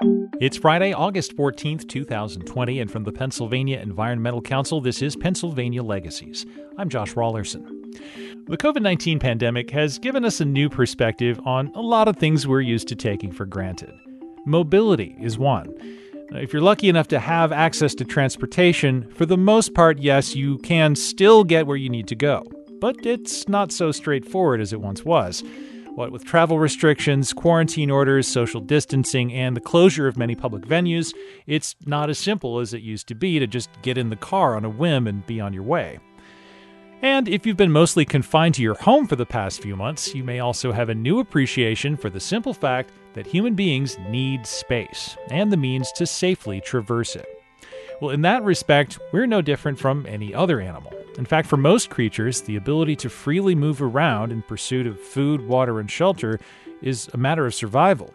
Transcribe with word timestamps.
It's 0.00 0.56
Friday, 0.56 0.92
August 0.92 1.36
14th, 1.36 1.88
2020, 1.88 2.78
and 2.78 2.88
from 2.88 3.02
the 3.02 3.10
Pennsylvania 3.10 3.80
Environmental 3.80 4.40
Council, 4.40 4.80
this 4.80 5.02
is 5.02 5.16
Pennsylvania 5.16 5.82
Legacies. 5.82 6.46
I'm 6.76 6.88
Josh 6.88 7.14
Raulerson. 7.14 7.66
The 8.46 8.56
COVID 8.56 8.80
19 8.80 9.18
pandemic 9.18 9.70
has 9.70 9.98
given 9.98 10.24
us 10.24 10.40
a 10.40 10.44
new 10.44 10.68
perspective 10.68 11.40
on 11.44 11.72
a 11.74 11.80
lot 11.80 12.06
of 12.06 12.16
things 12.16 12.46
we're 12.46 12.60
used 12.60 12.86
to 12.88 12.94
taking 12.94 13.32
for 13.32 13.44
granted. 13.44 13.92
Mobility 14.46 15.16
is 15.20 15.36
one. 15.36 15.74
If 16.30 16.52
you're 16.52 16.62
lucky 16.62 16.88
enough 16.88 17.08
to 17.08 17.18
have 17.18 17.50
access 17.50 17.92
to 17.96 18.04
transportation, 18.04 19.10
for 19.14 19.26
the 19.26 19.36
most 19.36 19.74
part, 19.74 19.98
yes, 19.98 20.36
you 20.36 20.58
can 20.58 20.94
still 20.94 21.42
get 21.42 21.66
where 21.66 21.76
you 21.76 21.88
need 21.88 22.06
to 22.06 22.14
go. 22.14 22.44
But 22.80 23.04
it's 23.04 23.48
not 23.48 23.72
so 23.72 23.90
straightforward 23.90 24.60
as 24.60 24.72
it 24.72 24.80
once 24.80 25.04
was. 25.04 25.42
What 25.98 26.12
with 26.12 26.24
travel 26.24 26.60
restrictions, 26.60 27.32
quarantine 27.32 27.90
orders, 27.90 28.28
social 28.28 28.60
distancing, 28.60 29.32
and 29.32 29.56
the 29.56 29.60
closure 29.60 30.06
of 30.06 30.16
many 30.16 30.36
public 30.36 30.62
venues, 30.62 31.12
it's 31.48 31.74
not 31.86 32.08
as 32.08 32.20
simple 32.20 32.60
as 32.60 32.72
it 32.72 32.82
used 32.82 33.08
to 33.08 33.16
be 33.16 33.40
to 33.40 33.48
just 33.48 33.68
get 33.82 33.98
in 33.98 34.08
the 34.08 34.14
car 34.14 34.54
on 34.54 34.64
a 34.64 34.70
whim 34.70 35.08
and 35.08 35.26
be 35.26 35.40
on 35.40 35.52
your 35.52 35.64
way. 35.64 35.98
And 37.02 37.26
if 37.26 37.44
you've 37.44 37.56
been 37.56 37.72
mostly 37.72 38.04
confined 38.04 38.54
to 38.54 38.62
your 38.62 38.76
home 38.76 39.08
for 39.08 39.16
the 39.16 39.26
past 39.26 39.60
few 39.60 39.74
months, 39.74 40.14
you 40.14 40.22
may 40.22 40.38
also 40.38 40.70
have 40.70 40.88
a 40.88 40.94
new 40.94 41.18
appreciation 41.18 41.96
for 41.96 42.10
the 42.10 42.20
simple 42.20 42.54
fact 42.54 42.92
that 43.14 43.26
human 43.26 43.56
beings 43.56 43.98
need 44.08 44.46
space 44.46 45.16
and 45.32 45.50
the 45.50 45.56
means 45.56 45.90
to 45.96 46.06
safely 46.06 46.60
traverse 46.60 47.16
it. 47.16 47.26
Well, 48.00 48.12
in 48.12 48.22
that 48.22 48.44
respect, 48.44 49.00
we're 49.10 49.26
no 49.26 49.42
different 49.42 49.80
from 49.80 50.06
any 50.06 50.32
other 50.32 50.60
animal. 50.60 50.92
In 51.18 51.24
fact, 51.24 51.48
for 51.48 51.56
most 51.56 51.90
creatures, 51.90 52.42
the 52.42 52.54
ability 52.54 52.94
to 52.96 53.10
freely 53.10 53.56
move 53.56 53.82
around 53.82 54.30
in 54.30 54.40
pursuit 54.42 54.86
of 54.86 55.00
food, 55.00 55.46
water, 55.48 55.80
and 55.80 55.90
shelter 55.90 56.38
is 56.80 57.10
a 57.12 57.16
matter 57.16 57.44
of 57.44 57.54
survival. 57.54 58.14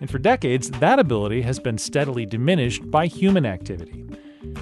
And 0.00 0.10
for 0.10 0.18
decades, 0.18 0.70
that 0.70 0.98
ability 0.98 1.42
has 1.42 1.58
been 1.58 1.78
steadily 1.78 2.26
diminished 2.26 2.90
by 2.90 3.06
human 3.06 3.46
activity. 3.46 4.04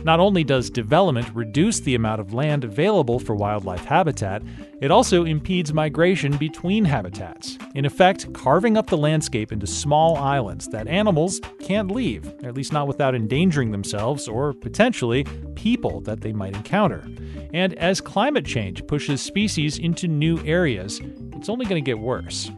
Not 0.04 0.20
only 0.20 0.42
does 0.42 0.68
development 0.68 1.30
reduce 1.34 1.80
the 1.80 1.94
amount 1.94 2.20
of 2.20 2.34
land 2.34 2.64
available 2.64 3.20
for 3.20 3.34
wildlife 3.34 3.84
habitat, 3.84 4.42
it 4.80 4.90
also 4.90 5.24
impedes 5.24 5.72
migration 5.72 6.36
between 6.36 6.84
habitats, 6.84 7.56
in 7.74 7.84
effect, 7.84 8.32
carving 8.32 8.76
up 8.76 8.88
the 8.88 8.96
landscape 8.96 9.52
into 9.52 9.66
small 9.66 10.16
islands 10.16 10.66
that 10.68 10.88
animals 10.88 11.40
can't 11.60 11.90
leave, 11.90 12.26
at 12.42 12.54
least 12.54 12.72
not 12.72 12.88
without 12.88 13.14
endangering 13.14 13.70
themselves 13.70 14.26
or 14.26 14.52
potentially 14.52 15.24
people 15.54 16.00
that 16.00 16.20
they 16.20 16.32
might 16.32 16.56
encounter. 16.56 17.06
And 17.52 17.74
as 17.74 18.00
climate 18.00 18.46
change 18.46 18.86
pushes 18.86 19.20
species 19.20 19.78
into 19.78 20.08
new 20.08 20.44
areas, 20.44 21.00
it's 21.34 21.48
only 21.48 21.66
going 21.66 21.82
to 21.82 21.88
get 21.88 21.98
worse. 21.98 22.50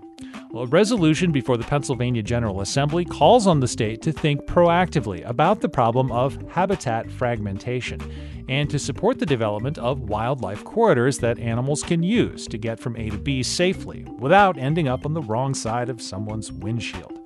A 0.57 0.67
resolution 0.67 1.33
before 1.33 1.57
the 1.57 1.65
Pennsylvania 1.65 2.23
General 2.23 2.61
Assembly 2.61 3.05
calls 3.05 3.49
on 3.49 3.59
the 3.59 3.67
state 3.67 4.01
to 4.03 4.13
think 4.13 4.47
proactively 4.47 5.29
about 5.29 5.61
the 5.61 5.69
problem 5.69 6.13
of 6.13 6.39
habitat 6.49 7.11
fragmentation 7.11 8.01
and 8.49 8.71
to 8.71 8.79
support 8.79 9.19
the 9.19 9.27
development 9.27 9.79
of 9.79 10.09
wildlife 10.09 10.63
corridors 10.63 11.19
that 11.19 11.41
animals 11.41 11.83
can 11.83 12.05
use 12.05 12.47
to 12.47 12.57
get 12.57 12.79
from 12.79 12.95
A 12.97 13.11
to 13.11 13.19
B 13.19 13.43
safely 13.43 14.07
without 14.21 14.57
ending 14.57 14.87
up 14.87 15.05
on 15.05 15.13
the 15.13 15.23
wrong 15.23 15.55
side 15.55 15.89
of 15.89 16.01
someone's 16.01 16.53
windshield. 16.53 17.19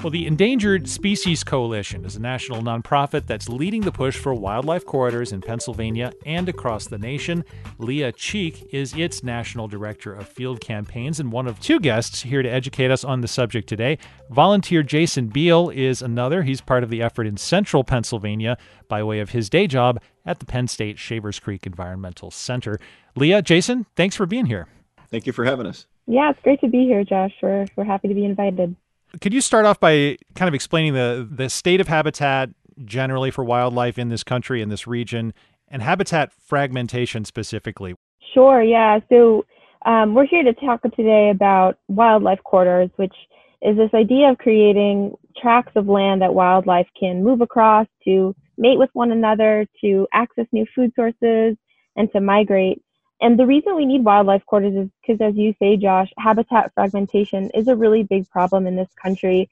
Well, 0.00 0.10
the 0.10 0.26
Endangered 0.26 0.88
Species 0.88 1.44
Coalition 1.44 2.04
is 2.04 2.16
a 2.16 2.20
national 2.20 2.60
nonprofit 2.60 3.26
that's 3.26 3.48
leading 3.48 3.82
the 3.82 3.92
push 3.92 4.16
for 4.16 4.34
wildlife 4.34 4.84
corridors 4.84 5.32
in 5.32 5.40
Pennsylvania 5.40 6.12
and 6.26 6.48
across 6.48 6.86
the 6.86 6.98
nation. 6.98 7.44
Leah 7.78 8.10
Cheek 8.10 8.66
is 8.72 8.94
its 8.94 9.22
national 9.22 9.68
director 9.68 10.12
of 10.12 10.26
field 10.26 10.60
campaigns 10.60 11.20
and 11.20 11.30
one 11.30 11.46
of 11.46 11.60
two 11.60 11.78
guests 11.78 12.22
here 12.22 12.42
to 12.42 12.48
educate 12.48 12.90
us 12.90 13.04
on 13.04 13.20
the 13.20 13.28
subject 13.28 13.68
today. 13.68 13.96
Volunteer 14.30 14.82
Jason 14.82 15.28
Beal 15.28 15.70
is 15.70 16.02
another. 16.02 16.42
He's 16.42 16.60
part 16.60 16.82
of 16.82 16.90
the 16.90 17.00
effort 17.00 17.28
in 17.28 17.36
central 17.36 17.84
Pennsylvania 17.84 18.58
by 18.88 19.04
way 19.04 19.20
of 19.20 19.30
his 19.30 19.48
day 19.48 19.68
job 19.68 20.00
at 20.26 20.40
the 20.40 20.46
Penn 20.46 20.66
State 20.66 20.98
Shaver's 20.98 21.38
Creek 21.38 21.64
Environmental 21.64 22.32
Center. 22.32 22.80
Leah, 23.14 23.40
Jason, 23.40 23.86
thanks 23.94 24.16
for 24.16 24.26
being 24.26 24.46
here. 24.46 24.66
Thank 25.12 25.26
you 25.26 25.32
for 25.32 25.44
having 25.44 25.66
us. 25.66 25.86
Yeah, 26.06 26.30
it's 26.30 26.40
great 26.42 26.60
to 26.62 26.68
be 26.68 26.86
here, 26.86 27.04
Josh. 27.04 27.32
We're, 27.40 27.66
we're 27.76 27.84
happy 27.84 28.08
to 28.08 28.14
be 28.14 28.24
invited. 28.24 28.74
Could 29.20 29.34
you 29.34 29.40
start 29.40 29.66
off 29.66 29.78
by 29.78 30.16
kind 30.34 30.48
of 30.48 30.54
explaining 30.54 30.94
the 30.94 31.26
the 31.30 31.48
state 31.48 31.80
of 31.80 31.88
habitat 31.88 32.50
generally 32.84 33.30
for 33.30 33.44
wildlife 33.44 33.98
in 33.98 34.08
this 34.08 34.24
country 34.24 34.62
in 34.62 34.68
this 34.68 34.86
region 34.86 35.34
and 35.68 35.82
habitat 35.82 36.32
fragmentation 36.32 37.24
specifically? 37.24 37.94
Sure. 38.34 38.62
Yeah. 38.62 39.00
So 39.08 39.44
um, 39.84 40.14
we're 40.14 40.26
here 40.26 40.42
to 40.42 40.52
talk 40.54 40.82
today 40.94 41.30
about 41.30 41.78
wildlife 41.88 42.40
corridors, 42.44 42.90
which 42.96 43.14
is 43.62 43.76
this 43.76 43.90
idea 43.94 44.30
of 44.30 44.38
creating 44.38 45.14
tracts 45.40 45.72
of 45.76 45.88
land 45.88 46.22
that 46.22 46.34
wildlife 46.34 46.88
can 46.98 47.22
move 47.22 47.40
across 47.40 47.86
to 48.04 48.34
mate 48.58 48.78
with 48.78 48.90
one 48.92 49.12
another, 49.12 49.66
to 49.82 50.06
access 50.12 50.46
new 50.52 50.66
food 50.74 50.92
sources, 50.94 51.56
and 51.96 52.10
to 52.12 52.20
migrate. 52.20 52.82
And 53.22 53.38
the 53.38 53.46
reason 53.46 53.76
we 53.76 53.86
need 53.86 54.04
wildlife 54.04 54.44
corridors 54.46 54.86
is 54.86 54.90
because, 55.00 55.20
as 55.20 55.36
you 55.36 55.54
say, 55.60 55.76
Josh, 55.76 56.10
habitat 56.18 56.72
fragmentation 56.74 57.50
is 57.54 57.68
a 57.68 57.76
really 57.76 58.02
big 58.02 58.28
problem 58.28 58.66
in 58.66 58.74
this 58.74 58.90
country. 59.00 59.48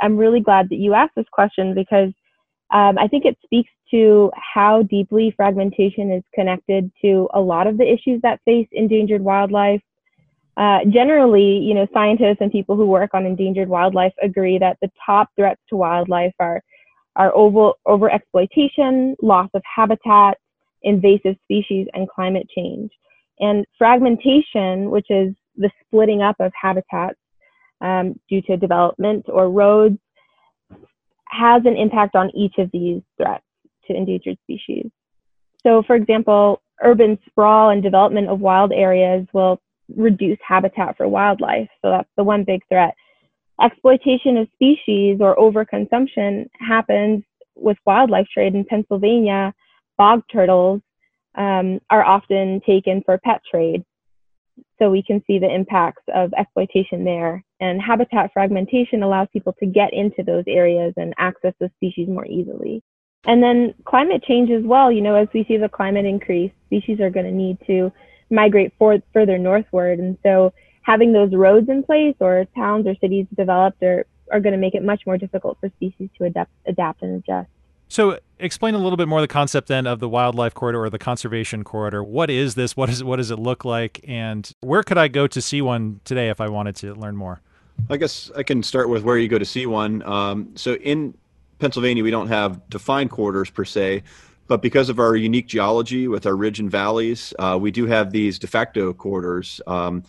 I'm 0.00 0.16
really 0.16 0.40
glad 0.40 0.68
that 0.70 0.76
you 0.76 0.94
asked 0.94 1.14
this 1.14 1.28
question 1.30 1.72
because 1.72 2.12
um, 2.72 2.98
I 2.98 3.06
think 3.06 3.24
it 3.24 3.38
speaks 3.44 3.70
to 3.92 4.32
how 4.34 4.82
deeply 4.82 5.32
fragmentation 5.36 6.10
is 6.10 6.24
connected 6.34 6.90
to 7.02 7.28
a 7.32 7.40
lot 7.40 7.68
of 7.68 7.78
the 7.78 7.90
issues 7.90 8.20
that 8.22 8.40
face 8.44 8.66
endangered 8.72 9.22
wildlife. 9.22 9.82
Uh, 10.56 10.80
generally, 10.88 11.58
you 11.58 11.74
know, 11.74 11.86
scientists 11.94 12.38
and 12.40 12.50
people 12.50 12.74
who 12.74 12.86
work 12.86 13.10
on 13.14 13.24
endangered 13.24 13.68
wildlife 13.68 14.12
agree 14.20 14.58
that 14.58 14.78
the 14.82 14.90
top 15.06 15.28
threats 15.36 15.60
to 15.68 15.76
wildlife 15.76 16.34
are 16.40 16.60
are 17.14 17.34
over 17.36 17.72
over 17.86 18.10
exploitation, 18.10 19.14
loss 19.22 19.48
of 19.54 19.62
habitat, 19.76 20.38
invasive 20.82 21.36
species, 21.44 21.86
and 21.94 22.08
climate 22.08 22.48
change. 22.54 22.90
And 23.40 23.64
fragmentation, 23.78 24.90
which 24.90 25.06
is 25.10 25.34
the 25.56 25.70
splitting 25.84 26.22
up 26.22 26.36
of 26.40 26.52
habitats 26.60 27.18
um, 27.80 28.18
due 28.28 28.42
to 28.42 28.56
development 28.56 29.26
or 29.28 29.50
roads, 29.50 29.98
has 31.26 31.62
an 31.64 31.76
impact 31.76 32.14
on 32.14 32.30
each 32.36 32.54
of 32.58 32.70
these 32.72 33.00
threats 33.16 33.44
to 33.86 33.96
endangered 33.96 34.38
species. 34.44 34.90
So, 35.66 35.82
for 35.86 35.96
example, 35.96 36.62
urban 36.82 37.18
sprawl 37.26 37.70
and 37.70 37.82
development 37.82 38.28
of 38.28 38.40
wild 38.40 38.72
areas 38.72 39.26
will 39.32 39.60
reduce 39.96 40.38
habitat 40.46 40.96
for 40.96 41.08
wildlife. 41.08 41.68
So, 41.82 41.90
that's 41.90 42.10
the 42.16 42.24
one 42.24 42.44
big 42.44 42.60
threat. 42.68 42.94
Exploitation 43.60 44.36
of 44.36 44.48
species 44.54 45.18
or 45.20 45.36
overconsumption 45.36 46.48
happens 46.58 47.22
with 47.54 47.76
wildlife 47.86 48.26
trade 48.32 48.54
in 48.54 48.64
Pennsylvania. 48.64 49.54
Bog 49.98 50.22
turtles 50.32 50.80
um, 51.34 51.80
are 51.90 52.04
often 52.04 52.60
taken 52.66 53.02
for 53.04 53.18
pet 53.18 53.40
trade. 53.50 53.84
So 54.78 54.90
we 54.90 55.02
can 55.02 55.22
see 55.26 55.38
the 55.38 55.52
impacts 55.52 56.02
of 56.14 56.32
exploitation 56.34 57.04
there. 57.04 57.44
And 57.60 57.80
habitat 57.80 58.32
fragmentation 58.32 59.02
allows 59.02 59.28
people 59.32 59.54
to 59.60 59.66
get 59.66 59.92
into 59.92 60.22
those 60.22 60.44
areas 60.46 60.92
and 60.96 61.14
access 61.18 61.54
the 61.60 61.70
species 61.76 62.08
more 62.08 62.26
easily. 62.26 62.82
And 63.24 63.42
then 63.42 63.74
climate 63.84 64.24
change 64.24 64.50
as 64.50 64.64
well. 64.64 64.90
You 64.90 65.00
know, 65.00 65.14
as 65.14 65.28
we 65.32 65.44
see 65.44 65.56
the 65.56 65.68
climate 65.68 66.04
increase, 66.04 66.50
species 66.66 67.00
are 67.00 67.10
going 67.10 67.26
to 67.26 67.32
need 67.32 67.58
to 67.66 67.92
migrate 68.30 68.72
for, 68.78 68.98
further 69.12 69.38
northward. 69.38 70.00
And 70.00 70.18
so 70.22 70.52
having 70.82 71.12
those 71.12 71.32
roads 71.32 71.68
in 71.68 71.82
place 71.84 72.16
or 72.18 72.46
towns 72.56 72.86
or 72.86 72.94
cities 72.96 73.26
developed 73.36 73.82
are, 73.82 74.06
are 74.32 74.40
going 74.40 74.54
to 74.54 74.58
make 74.58 74.74
it 74.74 74.82
much 74.82 75.02
more 75.06 75.16
difficult 75.16 75.58
for 75.60 75.68
species 75.76 76.08
to 76.18 76.24
adapt, 76.24 76.50
adapt 76.66 77.02
and 77.02 77.22
adjust. 77.22 77.48
So, 77.92 78.18
explain 78.38 78.74
a 78.74 78.78
little 78.78 78.96
bit 78.96 79.06
more 79.06 79.20
the 79.20 79.28
concept 79.28 79.68
then 79.68 79.86
of 79.86 80.00
the 80.00 80.08
wildlife 80.08 80.54
corridor 80.54 80.82
or 80.82 80.88
the 80.88 80.98
conservation 80.98 81.62
corridor. 81.62 82.02
What 82.02 82.30
is 82.30 82.54
this? 82.54 82.74
What 82.74 82.88
is 82.88 83.04
what 83.04 83.16
does 83.16 83.30
it 83.30 83.38
look 83.38 83.66
like? 83.66 84.02
And 84.08 84.50
where 84.62 84.82
could 84.82 84.96
I 84.96 85.08
go 85.08 85.26
to 85.26 85.42
see 85.42 85.60
one 85.60 86.00
today 86.04 86.30
if 86.30 86.40
I 86.40 86.48
wanted 86.48 86.74
to 86.76 86.94
learn 86.94 87.16
more? 87.16 87.42
I 87.90 87.98
guess 87.98 88.30
I 88.34 88.44
can 88.44 88.62
start 88.62 88.88
with 88.88 89.02
where 89.02 89.18
you 89.18 89.28
go 89.28 89.38
to 89.38 89.44
see 89.44 89.66
one. 89.66 90.02
Um, 90.04 90.56
so 90.56 90.76
in 90.76 91.12
Pennsylvania, 91.58 92.02
we 92.02 92.10
don't 92.10 92.28
have 92.28 92.66
defined 92.70 93.10
corridors 93.10 93.50
per 93.50 93.66
se, 93.66 94.04
but 94.46 94.62
because 94.62 94.88
of 94.88 94.98
our 94.98 95.14
unique 95.14 95.46
geology 95.46 96.08
with 96.08 96.24
our 96.24 96.34
ridge 96.34 96.60
and 96.60 96.70
valleys, 96.70 97.34
uh, 97.40 97.58
we 97.60 97.70
do 97.70 97.84
have 97.84 98.10
these 98.10 98.38
de 98.38 98.46
facto 98.46 98.94
corridors, 98.94 99.60
um, 99.66 100.02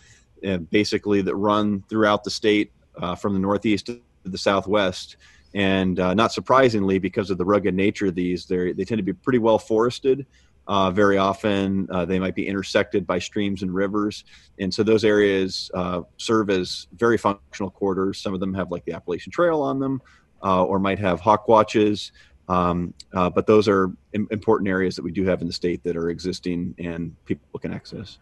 basically 0.71 1.21
that 1.21 1.35
run 1.35 1.83
throughout 1.89 2.23
the 2.23 2.31
state 2.31 2.71
uh, 2.95 3.13
from 3.13 3.33
the 3.33 3.39
northeast 3.39 3.87
to 3.87 3.99
the 4.23 4.37
southwest. 4.37 5.17
And 5.53 5.99
uh, 5.99 6.13
not 6.13 6.31
surprisingly, 6.31 6.99
because 6.99 7.29
of 7.29 7.37
the 7.37 7.45
rugged 7.45 7.75
nature 7.75 8.07
of 8.07 8.15
these, 8.15 8.45
they 8.45 8.73
tend 8.73 8.97
to 8.97 9.03
be 9.03 9.13
pretty 9.13 9.39
well 9.39 9.59
forested. 9.59 10.25
Uh, 10.65 10.89
very 10.91 11.17
often, 11.17 11.87
uh, 11.91 12.05
they 12.05 12.19
might 12.19 12.35
be 12.35 12.47
intersected 12.47 13.05
by 13.05 13.19
streams 13.19 13.63
and 13.63 13.73
rivers, 13.73 14.23
and 14.59 14.73
so 14.73 14.81
those 14.81 15.03
areas 15.03 15.69
uh, 15.73 16.01
serve 16.15 16.49
as 16.49 16.87
very 16.95 17.17
functional 17.17 17.69
corridors. 17.69 18.21
Some 18.21 18.33
of 18.33 18.39
them 18.39 18.53
have 18.53 18.71
like 18.71 18.85
the 18.85 18.93
Appalachian 18.93 19.31
Trail 19.31 19.61
on 19.61 19.79
them, 19.79 20.01
uh, 20.41 20.63
or 20.63 20.79
might 20.79 20.99
have 20.99 21.19
hawk 21.19 21.49
watches. 21.49 22.13
Um, 22.47 22.93
uh, 23.13 23.29
but 23.29 23.47
those 23.47 23.67
are 23.67 23.91
Im- 24.13 24.27
important 24.31 24.69
areas 24.69 24.95
that 24.95 25.03
we 25.03 25.11
do 25.11 25.25
have 25.25 25.41
in 25.41 25.47
the 25.47 25.53
state 25.53 25.83
that 25.83 25.95
are 25.95 26.09
existing 26.09 26.75
and 26.77 27.15
people 27.25 27.59
can 27.59 27.73
access. 27.73 28.19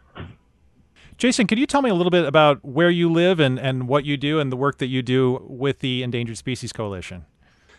Jason, 1.22 1.46
could 1.46 1.60
you 1.60 1.68
tell 1.68 1.84
me 1.84 1.92
a 1.92 1.94
little 1.94 2.10
bit 2.10 2.26
about 2.26 2.66
where 2.66 2.90
you 2.90 3.08
live 3.08 3.40
and, 3.40 3.60
and 3.60 3.88
what 3.88 4.06
you 4.06 4.18
do 4.18 4.40
and 4.40 4.52
the 4.52 4.56
work 4.56 4.80
that 4.80 4.88
you 4.88 5.04
do 5.04 5.46
with 5.48 5.78
the 5.78 6.02
Endangered 6.02 6.36
Species 6.36 6.74
Coalition? 6.74 7.28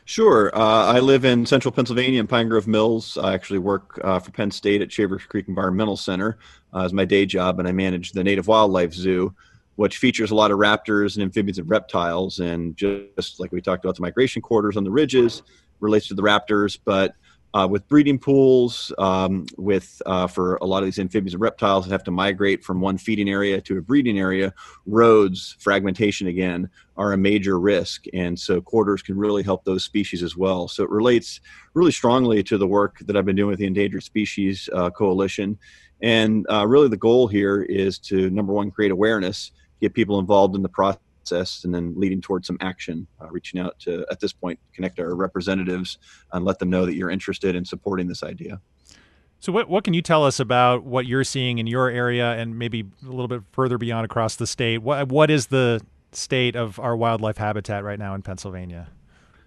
Sure. 0.04 0.56
Uh, 0.56 0.86
I 0.86 1.00
live 1.00 1.24
in 1.24 1.44
central 1.44 1.72
Pennsylvania 1.72 2.20
in 2.20 2.28
Pine 2.28 2.48
Grove 2.48 2.68
Mills. 2.68 3.18
I 3.18 3.34
actually 3.34 3.58
work 3.58 3.98
uh, 4.04 4.20
for 4.20 4.30
Penn 4.30 4.52
State 4.52 4.80
at 4.80 4.92
Shaver 4.92 5.18
Creek 5.18 5.48
Environmental 5.48 5.96
Center 5.96 6.38
uh, 6.72 6.84
as 6.84 6.92
my 6.92 7.04
day 7.04 7.26
job, 7.26 7.58
and 7.58 7.66
I 7.66 7.72
manage 7.72 8.12
the 8.12 8.22
Native 8.22 8.46
Wildlife 8.46 8.94
Zoo, 8.94 9.34
which 9.74 9.96
features 9.96 10.30
a 10.30 10.36
lot 10.36 10.52
of 10.52 10.58
raptors 10.58 11.16
and 11.16 11.24
amphibians 11.24 11.58
and 11.58 11.68
reptiles. 11.68 12.38
And 12.38 12.76
just 12.76 13.40
like 13.40 13.50
we 13.50 13.60
talked 13.60 13.84
about 13.84 13.96
the 13.96 14.02
migration 14.02 14.40
corridors 14.40 14.76
on 14.76 14.84
the 14.84 14.92
ridges 14.92 15.42
relates 15.80 16.06
to 16.06 16.14
the 16.14 16.22
raptors, 16.22 16.78
but 16.84 17.16
uh, 17.54 17.68
with 17.70 17.86
breeding 17.88 18.18
pools, 18.18 18.92
um, 18.98 19.46
with 19.56 20.00
uh, 20.06 20.26
for 20.26 20.56
a 20.56 20.64
lot 20.64 20.78
of 20.78 20.86
these 20.86 20.98
amphibians 20.98 21.34
and 21.34 21.40
reptiles 21.40 21.84
that 21.84 21.92
have 21.92 22.04
to 22.04 22.10
migrate 22.10 22.64
from 22.64 22.80
one 22.80 22.96
feeding 22.96 23.28
area 23.28 23.60
to 23.60 23.78
a 23.78 23.82
breeding 23.82 24.18
area, 24.18 24.52
roads 24.86 25.56
fragmentation 25.58 26.28
again 26.28 26.68
are 26.96 27.12
a 27.12 27.18
major 27.18 27.58
risk, 27.58 28.04
and 28.14 28.38
so 28.38 28.60
corridors 28.60 29.02
can 29.02 29.16
really 29.16 29.42
help 29.42 29.64
those 29.64 29.84
species 29.84 30.22
as 30.22 30.36
well. 30.36 30.68
So 30.68 30.82
it 30.82 30.90
relates 30.90 31.40
really 31.74 31.92
strongly 31.92 32.42
to 32.44 32.58
the 32.58 32.66
work 32.66 32.98
that 33.00 33.16
I've 33.16 33.26
been 33.26 33.36
doing 33.36 33.50
with 33.50 33.58
the 33.58 33.66
Endangered 33.66 34.02
Species 34.02 34.68
uh, 34.72 34.90
Coalition, 34.90 35.58
and 36.00 36.46
uh, 36.50 36.66
really 36.66 36.88
the 36.88 36.96
goal 36.96 37.28
here 37.28 37.62
is 37.62 37.98
to 38.00 38.30
number 38.30 38.52
one 38.52 38.70
create 38.70 38.92
awareness, 38.92 39.52
get 39.80 39.94
people 39.94 40.18
involved 40.18 40.56
in 40.56 40.62
the 40.62 40.68
process 40.68 41.00
process 41.22 41.64
and 41.64 41.74
then 41.74 41.94
leading 41.96 42.20
towards 42.20 42.46
some 42.46 42.56
action, 42.60 43.06
uh, 43.20 43.28
reaching 43.30 43.60
out 43.60 43.78
to, 43.80 44.04
at 44.10 44.20
this 44.20 44.32
point, 44.32 44.58
connect 44.74 44.98
our 44.98 45.14
representatives 45.14 45.98
and 46.32 46.44
let 46.44 46.58
them 46.58 46.70
know 46.70 46.86
that 46.86 46.94
you're 46.94 47.10
interested 47.10 47.54
in 47.54 47.64
supporting 47.64 48.08
this 48.08 48.22
idea. 48.22 48.60
So, 49.40 49.52
what, 49.52 49.68
what 49.68 49.84
can 49.84 49.94
you 49.94 50.02
tell 50.02 50.24
us 50.24 50.38
about 50.38 50.84
what 50.84 51.06
you're 51.06 51.24
seeing 51.24 51.58
in 51.58 51.66
your 51.66 51.88
area 51.88 52.32
and 52.32 52.58
maybe 52.58 52.84
a 53.02 53.10
little 53.10 53.28
bit 53.28 53.42
further 53.52 53.76
beyond 53.76 54.04
across 54.04 54.36
the 54.36 54.46
state? 54.46 54.78
What, 54.78 55.08
what 55.08 55.30
is 55.30 55.46
the 55.46 55.80
state 56.12 56.54
of 56.54 56.78
our 56.78 56.96
wildlife 56.96 57.38
habitat 57.38 57.82
right 57.82 57.98
now 57.98 58.14
in 58.14 58.22
Pennsylvania? 58.22 58.88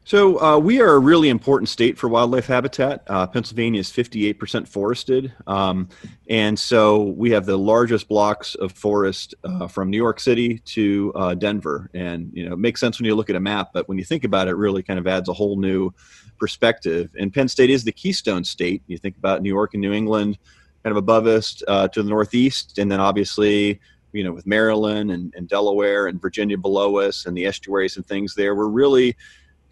So 0.05 0.39
uh, 0.39 0.59
we 0.59 0.81
are 0.81 0.93
a 0.93 0.99
really 0.99 1.29
important 1.29 1.67
state 1.67 1.97
for 1.97 2.07
wildlife 2.07 2.45
habitat. 2.45 3.01
Uh, 3.07 3.25
Pennsylvania 3.25 3.79
is 3.79 3.89
58% 3.89 4.67
forested, 4.67 5.33
um, 5.47 5.89
and 6.29 6.59
so 6.59 7.05
we 7.17 7.31
have 7.31 7.47
the 7.47 7.57
largest 7.57 8.07
blocks 8.07 8.53
of 8.53 8.71
forest 8.71 9.33
uh, 9.43 9.65
from 9.65 9.89
New 9.89 9.97
York 9.97 10.19
City 10.19 10.59
to 10.59 11.11
uh, 11.15 11.33
Denver. 11.33 11.89
And 11.95 12.29
you 12.35 12.47
know, 12.47 12.53
it 12.53 12.59
makes 12.59 12.81
sense 12.81 12.99
when 12.99 13.05
you 13.05 13.15
look 13.15 13.31
at 13.31 13.35
a 13.35 13.39
map, 13.39 13.71
but 13.73 13.89
when 13.89 13.97
you 13.97 14.03
think 14.03 14.23
about 14.23 14.47
it, 14.47 14.51
it 14.51 14.57
really 14.57 14.83
kind 14.83 14.99
of 14.99 15.07
adds 15.07 15.27
a 15.27 15.33
whole 15.33 15.57
new 15.57 15.91
perspective. 16.37 17.09
And 17.19 17.33
Penn 17.33 17.47
State 17.47 17.71
is 17.71 17.83
the 17.83 17.91
keystone 17.91 18.43
state. 18.43 18.83
You 18.85 18.99
think 18.99 19.17
about 19.17 19.41
New 19.41 19.49
York 19.49 19.73
and 19.73 19.81
New 19.81 19.91
England, 19.91 20.37
kind 20.83 20.91
of 20.91 20.97
above 20.97 21.25
us 21.25 21.63
uh, 21.67 21.87
to 21.87 22.03
the 22.03 22.09
northeast, 22.11 22.77
and 22.77 22.91
then 22.91 22.99
obviously 22.99 23.79
you 24.13 24.23
know, 24.23 24.31
with 24.31 24.45
Maryland 24.45 25.11
and, 25.11 25.33
and, 25.35 25.49
Delaware 25.49 26.07
and 26.07 26.21
Virginia 26.21 26.57
below 26.57 26.99
us 26.99 27.25
and 27.25 27.35
the 27.35 27.45
estuaries 27.45 27.97
and 27.97 28.05
things 28.05 28.33
there, 28.33 28.55
we're 28.55 28.69
really 28.69 29.17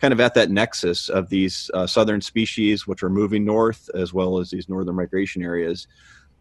kind 0.04 0.12
of 0.12 0.20
at 0.20 0.34
that 0.34 0.52
nexus 0.52 1.08
of 1.08 1.30
these 1.30 1.72
uh, 1.74 1.88
southern 1.88 2.20
species, 2.20 2.86
which 2.86 3.04
are 3.04 3.10
moving 3.10 3.46
north, 3.46 3.90
as 3.96 4.14
well 4.14 4.38
as 4.38 4.50
these 4.50 4.68
northern 4.68 4.96
migration 4.96 5.42
areas. 5.42 5.88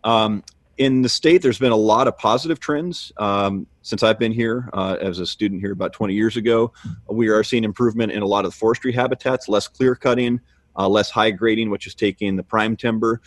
Um, 0.03 0.43
in 0.79 1.03
the 1.03 1.09
state, 1.09 1.43
there's 1.43 1.61
been 1.61 1.71
a 1.71 1.77
lot 1.77 2.09
of 2.09 2.19
positive 2.19 2.59
trends 2.59 3.13
um, 3.19 3.69
since 3.83 4.03
I've 4.03 4.19
been 4.19 4.33
here 4.33 4.69
uh, 4.73 4.97
as 5.01 5.21
a 5.21 5.27
student 5.27 5.61
here 5.61 5.71
about 5.71 5.93
20 5.93 6.13
years 6.13 6.37
ago. 6.37 6.73
We 7.09 7.29
are 7.29 7.45
seeing 7.45 7.63
improvement 7.63 8.11
in 8.11 8.21
a 8.21 8.27
lot 8.27 8.45
of 8.45 8.51
the 8.51 8.57
forestry 8.57 8.91
habitats, 8.91 9.49
less 9.49 9.69
clear 9.69 9.95
cutting, 9.95 10.41
uh, 10.77 10.89
less 10.89 11.09
high 11.09 11.31
grading, 11.31 11.71
which 11.71 11.87
is 11.87 11.95
taking 11.95 12.35
the 12.35 12.43
prime 12.43 12.75
timber, 12.75 13.21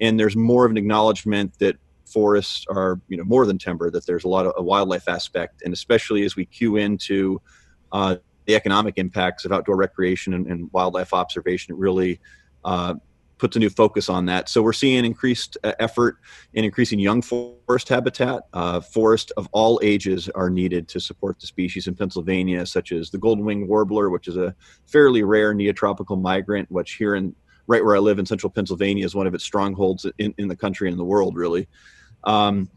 and 0.00 0.18
there's 0.18 0.36
more 0.36 0.64
of 0.64 0.70
an 0.70 0.78
acknowledgement 0.78 1.58
that 1.58 1.76
forests 2.06 2.64
are 2.70 2.98
you 3.08 3.18
know 3.18 3.24
more 3.24 3.44
than 3.44 3.58
timber 3.58 3.90
that 3.90 4.06
there's 4.06 4.24
a 4.24 4.28
lot 4.28 4.46
of 4.46 4.52
a 4.58 4.62
wildlife 4.62 5.08
aspect 5.08 5.62
and 5.64 5.72
especially 5.72 6.24
as 6.24 6.36
we 6.36 6.44
cue 6.44 6.76
into 6.76 7.40
uh, 7.92 8.16
the 8.46 8.54
economic 8.54 8.94
impacts 8.96 9.44
of 9.44 9.52
outdoor 9.52 9.76
recreation 9.76 10.34
and, 10.34 10.46
and 10.46 10.70
wildlife 10.72 11.12
observation. 11.12 11.74
It 11.74 11.78
really 11.78 12.20
uh, 12.64 12.94
puts 13.42 13.56
a 13.56 13.58
new 13.58 13.70
focus 13.70 14.08
on 14.08 14.26
that. 14.26 14.48
So 14.48 14.62
we're 14.62 14.72
seeing 14.72 15.04
increased 15.04 15.58
uh, 15.64 15.72
effort 15.80 16.18
in 16.54 16.64
increasing 16.64 17.00
young 17.00 17.22
forest 17.22 17.88
habitat. 17.88 18.44
Uh, 18.52 18.80
forest 18.80 19.32
of 19.36 19.48
all 19.50 19.80
ages 19.82 20.28
are 20.28 20.48
needed 20.48 20.86
to 20.88 21.00
support 21.00 21.40
the 21.40 21.46
species 21.48 21.88
in 21.88 21.96
Pennsylvania, 21.96 22.64
such 22.64 22.92
as 22.92 23.10
the 23.10 23.18
golden 23.18 23.44
winged 23.44 23.68
warbler, 23.68 24.10
which 24.10 24.28
is 24.28 24.36
a 24.36 24.54
fairly 24.86 25.24
rare 25.24 25.52
neotropical 25.52 26.20
migrant, 26.20 26.70
which 26.70 26.92
here 26.94 27.16
in 27.16 27.34
right 27.66 27.84
where 27.84 27.96
I 27.96 27.98
live 27.98 28.20
in 28.20 28.26
central 28.26 28.50
Pennsylvania 28.50 29.04
is 29.04 29.14
one 29.14 29.26
of 29.26 29.34
its 29.34 29.44
strongholds 29.44 30.06
in, 30.18 30.34
in 30.38 30.46
the 30.46 30.56
country 30.56 30.88
and 30.88 30.98
the 30.98 31.04
world, 31.04 31.36
really. 31.36 31.66
Um, 32.24 32.68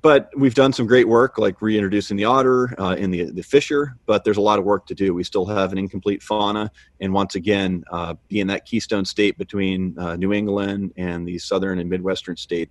but 0.00 0.30
we've 0.36 0.54
done 0.54 0.72
some 0.72 0.86
great 0.86 1.08
work 1.08 1.38
like 1.38 1.60
reintroducing 1.62 2.16
the 2.16 2.24
otter 2.24 2.74
uh, 2.80 2.94
in 2.96 3.10
the, 3.10 3.24
the 3.30 3.42
fisher 3.42 3.96
but 4.06 4.24
there's 4.24 4.36
a 4.36 4.40
lot 4.40 4.58
of 4.58 4.64
work 4.64 4.86
to 4.86 4.94
do. 4.94 5.14
We 5.14 5.24
still 5.24 5.46
have 5.46 5.72
an 5.72 5.78
incomplete 5.78 6.22
fauna 6.22 6.70
and 7.00 7.12
once 7.12 7.34
again 7.34 7.84
uh, 7.90 8.14
being 8.28 8.46
that 8.48 8.64
keystone 8.64 9.04
state 9.04 9.38
between 9.38 9.98
uh, 9.98 10.16
new 10.16 10.32
england 10.32 10.92
and 10.96 11.26
the 11.26 11.38
southern 11.38 11.78
and 11.78 11.88
midwestern 11.88 12.36
states 12.36 12.70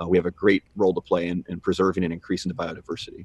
uh, 0.00 0.06
we 0.06 0.16
have 0.16 0.26
a 0.26 0.30
great 0.30 0.64
role 0.76 0.94
to 0.94 1.00
play 1.00 1.28
in, 1.28 1.44
in 1.48 1.60
preserving 1.60 2.04
and 2.04 2.12
increasing 2.12 2.48
the 2.48 2.54
biodiversity 2.54 3.24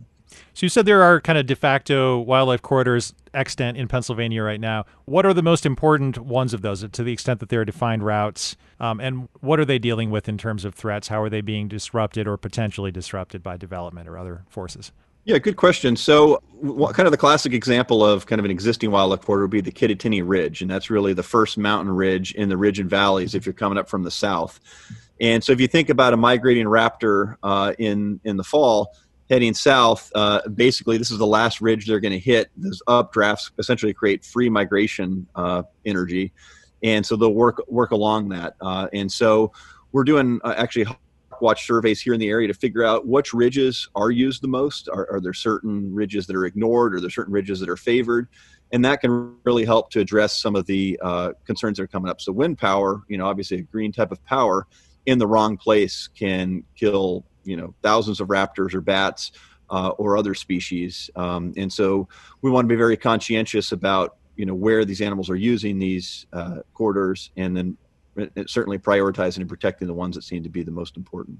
so 0.53 0.65
you 0.65 0.69
said 0.69 0.85
there 0.85 1.01
are 1.01 1.19
kind 1.21 1.37
of 1.37 1.45
de 1.45 1.55
facto 1.55 2.19
wildlife 2.19 2.61
corridors 2.61 3.13
extant 3.33 3.77
in 3.77 3.87
Pennsylvania 3.87 4.43
right 4.43 4.59
now. 4.59 4.85
What 5.05 5.25
are 5.25 5.33
the 5.33 5.43
most 5.43 5.65
important 5.65 6.19
ones 6.19 6.53
of 6.53 6.61
those, 6.61 6.87
to 6.87 7.03
the 7.03 7.11
extent 7.11 7.39
that 7.39 7.49
there 7.49 7.61
are 7.61 7.65
defined 7.65 8.03
routes, 8.03 8.55
um, 8.79 8.99
and 8.99 9.29
what 9.41 9.59
are 9.59 9.65
they 9.65 9.79
dealing 9.79 10.11
with 10.11 10.29
in 10.29 10.37
terms 10.37 10.65
of 10.65 10.75
threats? 10.75 11.07
How 11.07 11.21
are 11.21 11.29
they 11.29 11.41
being 11.41 11.67
disrupted 11.67 12.27
or 12.27 12.37
potentially 12.37 12.91
disrupted 12.91 13.43
by 13.43 13.57
development 13.57 14.07
or 14.07 14.17
other 14.17 14.43
forces? 14.49 14.91
Yeah, 15.25 15.37
good 15.37 15.57
question. 15.57 15.95
So, 15.95 16.41
what, 16.59 16.95
kind 16.95 17.05
of 17.05 17.11
the 17.11 17.17
classic 17.17 17.53
example 17.53 18.03
of 18.03 18.25
kind 18.25 18.39
of 18.39 18.45
an 18.45 18.51
existing 18.51 18.89
wildlife 18.89 19.21
corridor 19.21 19.43
would 19.43 19.51
be 19.51 19.61
the 19.61 19.71
Kittatinny 19.71 20.23
Ridge, 20.25 20.61
and 20.61 20.71
that's 20.71 20.89
really 20.89 21.13
the 21.13 21.23
first 21.23 21.57
mountain 21.57 21.93
ridge 21.93 22.33
in 22.33 22.49
the 22.49 22.57
ridge 22.57 22.79
and 22.79 22.89
valleys 22.89 23.35
if 23.35 23.45
you're 23.45 23.53
coming 23.53 23.77
up 23.77 23.89
from 23.89 24.03
the 24.03 24.11
south. 24.11 24.59
And 25.21 25.43
so, 25.43 25.51
if 25.51 25.59
you 25.59 25.67
think 25.67 25.89
about 25.89 26.13
a 26.13 26.17
migrating 26.17 26.65
raptor 26.65 27.35
uh, 27.43 27.73
in 27.77 28.19
in 28.23 28.37
the 28.37 28.43
fall, 28.43 28.95
heading 29.29 29.53
south, 29.53 30.11
uh, 30.15 30.47
basically 30.49 30.97
this 30.97 31.11
is 31.11 31.17
the 31.17 31.27
last 31.27 31.61
ridge 31.61 31.87
they're 31.87 31.99
going 31.99 32.13
to 32.13 32.19
hit. 32.19 32.49
Those 32.57 32.81
updrafts 32.87 33.51
essentially 33.57 33.93
create 33.93 34.25
free 34.25 34.49
migration 34.49 35.27
uh, 35.35 35.63
energy, 35.85 36.33
and 36.83 37.05
so 37.05 37.15
they'll 37.15 37.33
work 37.33 37.61
work 37.67 37.91
along 37.91 38.29
that. 38.29 38.55
Uh, 38.61 38.87
and 38.93 39.11
so 39.11 39.51
we're 39.91 40.03
doing 40.03 40.39
uh, 40.43 40.53
actually 40.57 40.85
watch 41.41 41.65
surveys 41.65 42.01
here 42.01 42.13
in 42.13 42.19
the 42.19 42.29
area 42.29 42.47
to 42.47 42.53
figure 42.53 42.83
out 42.83 43.07
which 43.07 43.33
ridges 43.33 43.87
are 43.95 44.11
used 44.11 44.41
the 44.41 44.47
most. 44.47 44.89
Are, 44.89 45.09
are 45.11 45.21
there 45.21 45.33
certain 45.33 45.93
ridges 45.93 46.27
that 46.27 46.35
are 46.35 46.45
ignored? 46.45 46.93
Are 46.93 46.99
there 46.99 47.09
certain 47.09 47.33
ridges 47.33 47.59
that 47.59 47.69
are 47.69 47.77
favored? 47.77 48.27
And 48.71 48.85
that 48.85 49.01
can 49.01 49.35
really 49.45 49.65
help 49.65 49.89
to 49.91 49.99
address 49.99 50.39
some 50.39 50.55
of 50.55 50.65
the 50.65 50.99
uh, 51.01 51.31
concerns 51.45 51.77
that 51.77 51.83
are 51.83 51.87
coming 51.87 52.09
up. 52.09 52.21
So 52.21 52.31
wind 52.31 52.57
power, 52.57 53.01
you 53.07 53.17
know, 53.17 53.25
obviously 53.25 53.57
a 53.57 53.61
green 53.61 53.91
type 53.91 54.11
of 54.11 54.23
power 54.25 54.67
in 55.09 55.17
the 55.17 55.27
wrong 55.27 55.57
place 55.57 56.07
can 56.07 56.63
kill 56.75 57.25
you 57.43 57.57
know 57.57 57.73
thousands 57.81 58.19
of 58.19 58.27
raptors 58.27 58.73
or 58.73 58.81
bats 58.81 59.31
uh, 59.69 59.89
or 59.97 60.17
other 60.17 60.33
species. 60.33 61.09
Um, 61.15 61.53
and 61.57 61.71
so 61.71 62.07
we 62.41 62.51
want 62.51 62.65
to 62.65 62.69
be 62.69 62.77
very 62.77 62.97
conscientious 62.97 63.71
about 63.71 64.17
you 64.35 64.45
know 64.45 64.55
where 64.55 64.85
these 64.85 65.01
animals 65.01 65.29
are 65.29 65.35
using 65.35 65.79
these 65.79 66.25
uh, 66.31 66.59
corridors, 66.73 67.31
and 67.35 67.57
then 67.57 67.77
certainly 68.47 68.77
prioritizing 68.77 69.37
and 69.37 69.49
protecting 69.49 69.87
the 69.87 69.93
ones 69.93 70.15
that 70.15 70.23
seem 70.23 70.43
to 70.43 70.49
be 70.49 70.63
the 70.63 70.71
most 70.71 70.97
important. 70.97 71.39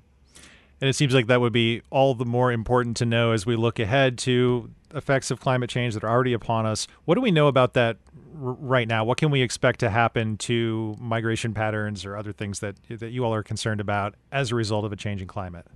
And 0.82 0.90
it 0.90 0.94
seems 0.94 1.14
like 1.14 1.28
that 1.28 1.42
would 1.42 1.54
be 1.54 1.82
all 1.90 2.16
the 2.16 2.26
more 2.26 2.52
important 2.52 2.98
to 2.98 3.06
know 3.06 3.32
as 3.34 3.46
we 3.46 3.56
look 3.56 3.80
ahead 3.80 4.18
to 4.20 4.72
effects 4.94 5.32
of 5.32 5.40
climate 5.40 5.70
change 5.70 5.94
that 5.94 6.04
are 6.04 6.10
already 6.10 6.34
upon 6.34 6.66
us. 6.66 6.88
What 7.06 7.16
do 7.16 7.22
we 7.22 7.32
know 7.32 7.48
about 7.48 7.74
that 7.74 7.98
r- 8.42 8.54
right 8.54 8.88
now? 8.88 9.04
What 9.04 9.18
can 9.18 9.32
we 9.32 9.42
expect 9.42 9.80
to 9.82 9.90
happen 9.90 10.38
to 10.38 10.96
migration 11.00 11.54
patterns 11.54 12.06
or 12.06 12.18
other 12.18 12.32
things 12.32 12.60
that 12.60 12.76
that 12.90 13.12
you 13.12 13.24
all 13.26 13.34
are 13.34 13.44
concerned 13.44 13.82
about 13.82 14.16
as 14.32 14.52
a 14.52 14.56
result 14.56 14.86
of 14.86 14.92
a 14.92 14.96
changing 14.96 15.28
climate? 15.28 15.68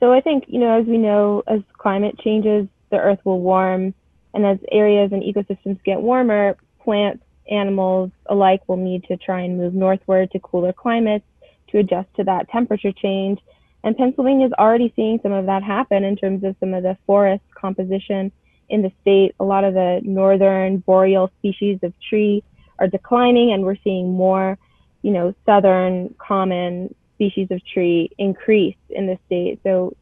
So 0.00 0.12
I 0.12 0.20
think, 0.20 0.44
you 0.48 0.58
know, 0.58 0.80
as 0.80 0.86
we 0.86 0.98
know, 0.98 1.44
as 1.46 1.60
climate 1.78 2.18
changes, 2.18 2.66
the 2.90 2.96
earth 2.96 3.20
will 3.24 3.40
warm. 3.40 3.94
And 4.34 4.44
as 4.46 4.58
areas 4.72 5.12
and 5.12 5.22
ecosystems 5.22 5.82
get 5.84 6.00
warmer, 6.00 6.56
plants, 6.82 7.22
animals 7.50 8.10
alike 8.26 8.62
will 8.66 8.76
need 8.76 9.04
to 9.04 9.16
try 9.16 9.40
and 9.42 9.58
move 9.58 9.74
northward 9.74 10.30
to 10.32 10.40
cooler 10.40 10.72
climates 10.72 11.24
to 11.68 11.78
adjust 11.78 12.08
to 12.16 12.24
that 12.24 12.48
temperature 12.50 12.92
change. 12.92 13.40
And 13.84 13.96
Pennsylvania 13.96 14.46
is 14.46 14.52
already 14.52 14.92
seeing 14.94 15.18
some 15.22 15.32
of 15.32 15.46
that 15.46 15.62
happen 15.62 16.04
in 16.04 16.16
terms 16.16 16.44
of 16.44 16.56
some 16.60 16.74
of 16.74 16.82
the 16.82 16.96
forest 17.06 17.42
composition 17.54 18.30
in 18.68 18.82
the 18.82 18.92
state. 19.00 19.34
A 19.40 19.44
lot 19.44 19.64
of 19.64 19.74
the 19.74 20.00
northern 20.04 20.78
boreal 20.78 21.30
species 21.38 21.78
of 21.82 21.92
tree 22.08 22.44
are 22.78 22.86
declining, 22.86 23.52
and 23.52 23.64
we're 23.64 23.76
seeing 23.82 24.12
more, 24.12 24.58
you 25.02 25.10
know, 25.10 25.34
southern 25.44 26.14
common 26.18 26.94
species 27.14 27.48
of 27.50 27.64
tree 27.66 28.10
increase 28.18 28.76
in 28.90 29.06
the 29.06 29.18
state. 29.26 29.60
So 29.62 29.94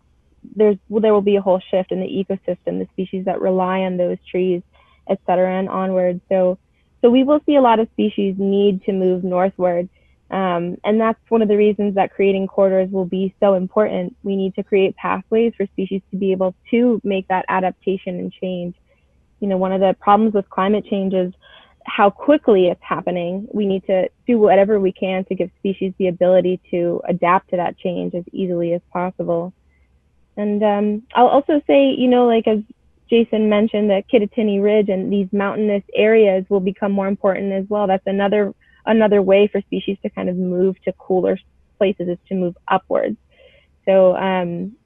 there's 0.56 0.76
well, 0.88 1.00
there 1.00 1.12
will 1.12 1.20
be 1.20 1.36
a 1.36 1.42
whole 1.42 1.60
shift 1.70 1.92
in 1.92 2.00
the 2.00 2.06
ecosystem, 2.06 2.78
the 2.78 2.88
species 2.92 3.24
that 3.26 3.40
rely 3.40 3.80
on 3.80 3.96
those 3.96 4.18
trees, 4.30 4.62
et 5.08 5.20
cetera, 5.26 5.58
and 5.58 5.68
onward. 5.68 6.20
So 6.28 6.58
so 7.02 7.10
we 7.10 7.24
will 7.24 7.40
see 7.46 7.56
a 7.56 7.60
lot 7.62 7.80
of 7.80 7.88
species 7.92 8.36
need 8.38 8.84
to 8.84 8.92
move 8.92 9.24
northward. 9.24 9.88
Um, 10.30 10.76
and 10.84 11.00
that's 11.00 11.18
one 11.28 11.42
of 11.42 11.48
the 11.48 11.56
reasons 11.56 11.96
that 11.96 12.12
creating 12.12 12.46
corridors 12.46 12.90
will 12.90 13.04
be 13.04 13.34
so 13.40 13.54
important. 13.54 14.16
We 14.22 14.36
need 14.36 14.54
to 14.54 14.62
create 14.62 14.94
pathways 14.96 15.54
for 15.56 15.66
species 15.66 16.02
to 16.12 16.16
be 16.16 16.30
able 16.30 16.54
to 16.70 17.00
make 17.02 17.26
that 17.28 17.44
adaptation 17.48 18.18
and 18.20 18.32
change. 18.32 18.76
You 19.40 19.48
know, 19.48 19.56
one 19.56 19.72
of 19.72 19.80
the 19.80 19.96
problems 20.00 20.34
with 20.34 20.48
climate 20.48 20.84
change 20.88 21.14
is 21.14 21.32
how 21.84 22.10
quickly 22.10 22.68
it's 22.68 22.82
happening. 22.82 23.48
We 23.52 23.66
need 23.66 23.84
to 23.86 24.08
do 24.26 24.38
whatever 24.38 24.78
we 24.78 24.92
can 24.92 25.24
to 25.24 25.34
give 25.34 25.50
species 25.58 25.92
the 25.98 26.08
ability 26.08 26.60
to 26.70 27.02
adapt 27.08 27.50
to 27.50 27.56
that 27.56 27.76
change 27.78 28.14
as 28.14 28.24
easily 28.32 28.74
as 28.74 28.82
possible. 28.92 29.52
And 30.36 30.62
um, 30.62 31.02
I'll 31.14 31.26
also 31.26 31.60
say, 31.66 31.90
you 31.90 32.06
know, 32.06 32.26
like 32.26 32.46
as 32.46 32.60
Jason 33.08 33.48
mentioned, 33.48 33.90
the 33.90 34.04
Kittatinny 34.12 34.62
Ridge 34.62 34.88
and 34.88 35.12
these 35.12 35.26
mountainous 35.32 35.82
areas 35.92 36.44
will 36.48 36.60
become 36.60 36.92
more 36.92 37.08
important 37.08 37.52
as 37.52 37.64
well. 37.68 37.88
That's 37.88 38.06
another 38.06 38.54
another 38.86 39.22
way 39.22 39.46
for 39.46 39.60
species 39.62 39.98
to 40.02 40.10
kind 40.10 40.28
of 40.28 40.36
move 40.36 40.80
to 40.82 40.92
cooler 40.92 41.38
places 41.78 42.08
is 42.08 42.18
to 42.28 42.34
move 42.34 42.56
upwards. 42.68 43.16
So 43.86 44.14
um, 44.16 44.76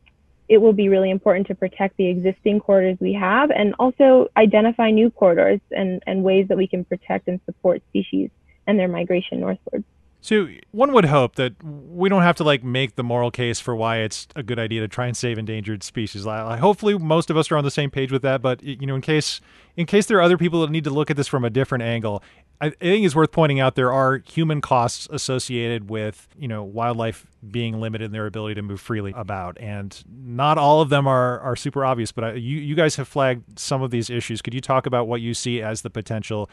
it 0.48 0.58
will 0.58 0.72
be 0.72 0.88
really 0.88 1.10
important 1.10 1.46
to 1.48 1.54
protect 1.54 1.96
the 1.96 2.06
existing 2.06 2.60
corridors 2.60 2.98
we 3.00 3.14
have 3.14 3.50
and 3.50 3.74
also 3.78 4.28
identify 4.36 4.90
new 4.90 5.10
corridors 5.10 5.60
and, 5.70 6.02
and 6.06 6.22
ways 6.22 6.48
that 6.48 6.56
we 6.56 6.66
can 6.66 6.84
protect 6.84 7.28
and 7.28 7.40
support 7.46 7.82
species 7.88 8.30
and 8.66 8.78
their 8.78 8.88
migration 8.88 9.40
northward. 9.40 9.84
So 10.24 10.48
one 10.70 10.94
would 10.94 11.04
hope 11.04 11.34
that 11.34 11.52
we 11.62 12.08
don't 12.08 12.22
have 12.22 12.36
to 12.36 12.44
like 12.44 12.64
make 12.64 12.96
the 12.96 13.04
moral 13.04 13.30
case 13.30 13.60
for 13.60 13.76
why 13.76 13.98
it's 13.98 14.26
a 14.34 14.42
good 14.42 14.58
idea 14.58 14.80
to 14.80 14.88
try 14.88 15.06
and 15.06 15.14
save 15.14 15.36
endangered 15.36 15.82
species. 15.82 16.24
Hopefully, 16.24 16.96
most 16.96 17.28
of 17.28 17.36
us 17.36 17.52
are 17.52 17.58
on 17.58 17.64
the 17.64 17.70
same 17.70 17.90
page 17.90 18.10
with 18.10 18.22
that. 18.22 18.40
But 18.40 18.62
you 18.62 18.86
know, 18.86 18.94
in 18.94 19.02
case 19.02 19.42
in 19.76 19.84
case 19.84 20.06
there 20.06 20.16
are 20.16 20.22
other 20.22 20.38
people 20.38 20.62
that 20.62 20.70
need 20.70 20.84
to 20.84 20.90
look 20.90 21.10
at 21.10 21.18
this 21.18 21.28
from 21.28 21.44
a 21.44 21.50
different 21.50 21.84
angle, 21.84 22.22
I, 22.58 22.68
I 22.68 22.70
think 22.70 23.04
it's 23.04 23.14
worth 23.14 23.32
pointing 23.32 23.60
out 23.60 23.74
there 23.74 23.92
are 23.92 24.16
human 24.16 24.62
costs 24.62 25.06
associated 25.10 25.90
with 25.90 26.26
you 26.38 26.48
know 26.48 26.64
wildlife 26.64 27.26
being 27.50 27.78
limited 27.78 28.06
in 28.06 28.12
their 28.12 28.24
ability 28.24 28.54
to 28.54 28.62
move 28.62 28.80
freely 28.80 29.12
about, 29.14 29.60
and 29.60 30.02
not 30.08 30.56
all 30.56 30.80
of 30.80 30.88
them 30.88 31.06
are 31.06 31.38
are 31.40 31.54
super 31.54 31.84
obvious. 31.84 32.12
But 32.12 32.24
I, 32.24 32.32
you 32.32 32.60
you 32.60 32.74
guys 32.74 32.96
have 32.96 33.08
flagged 33.08 33.58
some 33.58 33.82
of 33.82 33.90
these 33.90 34.08
issues. 34.08 34.40
Could 34.40 34.54
you 34.54 34.62
talk 34.62 34.86
about 34.86 35.06
what 35.06 35.20
you 35.20 35.34
see 35.34 35.60
as 35.60 35.82
the 35.82 35.90
potential 35.90 36.48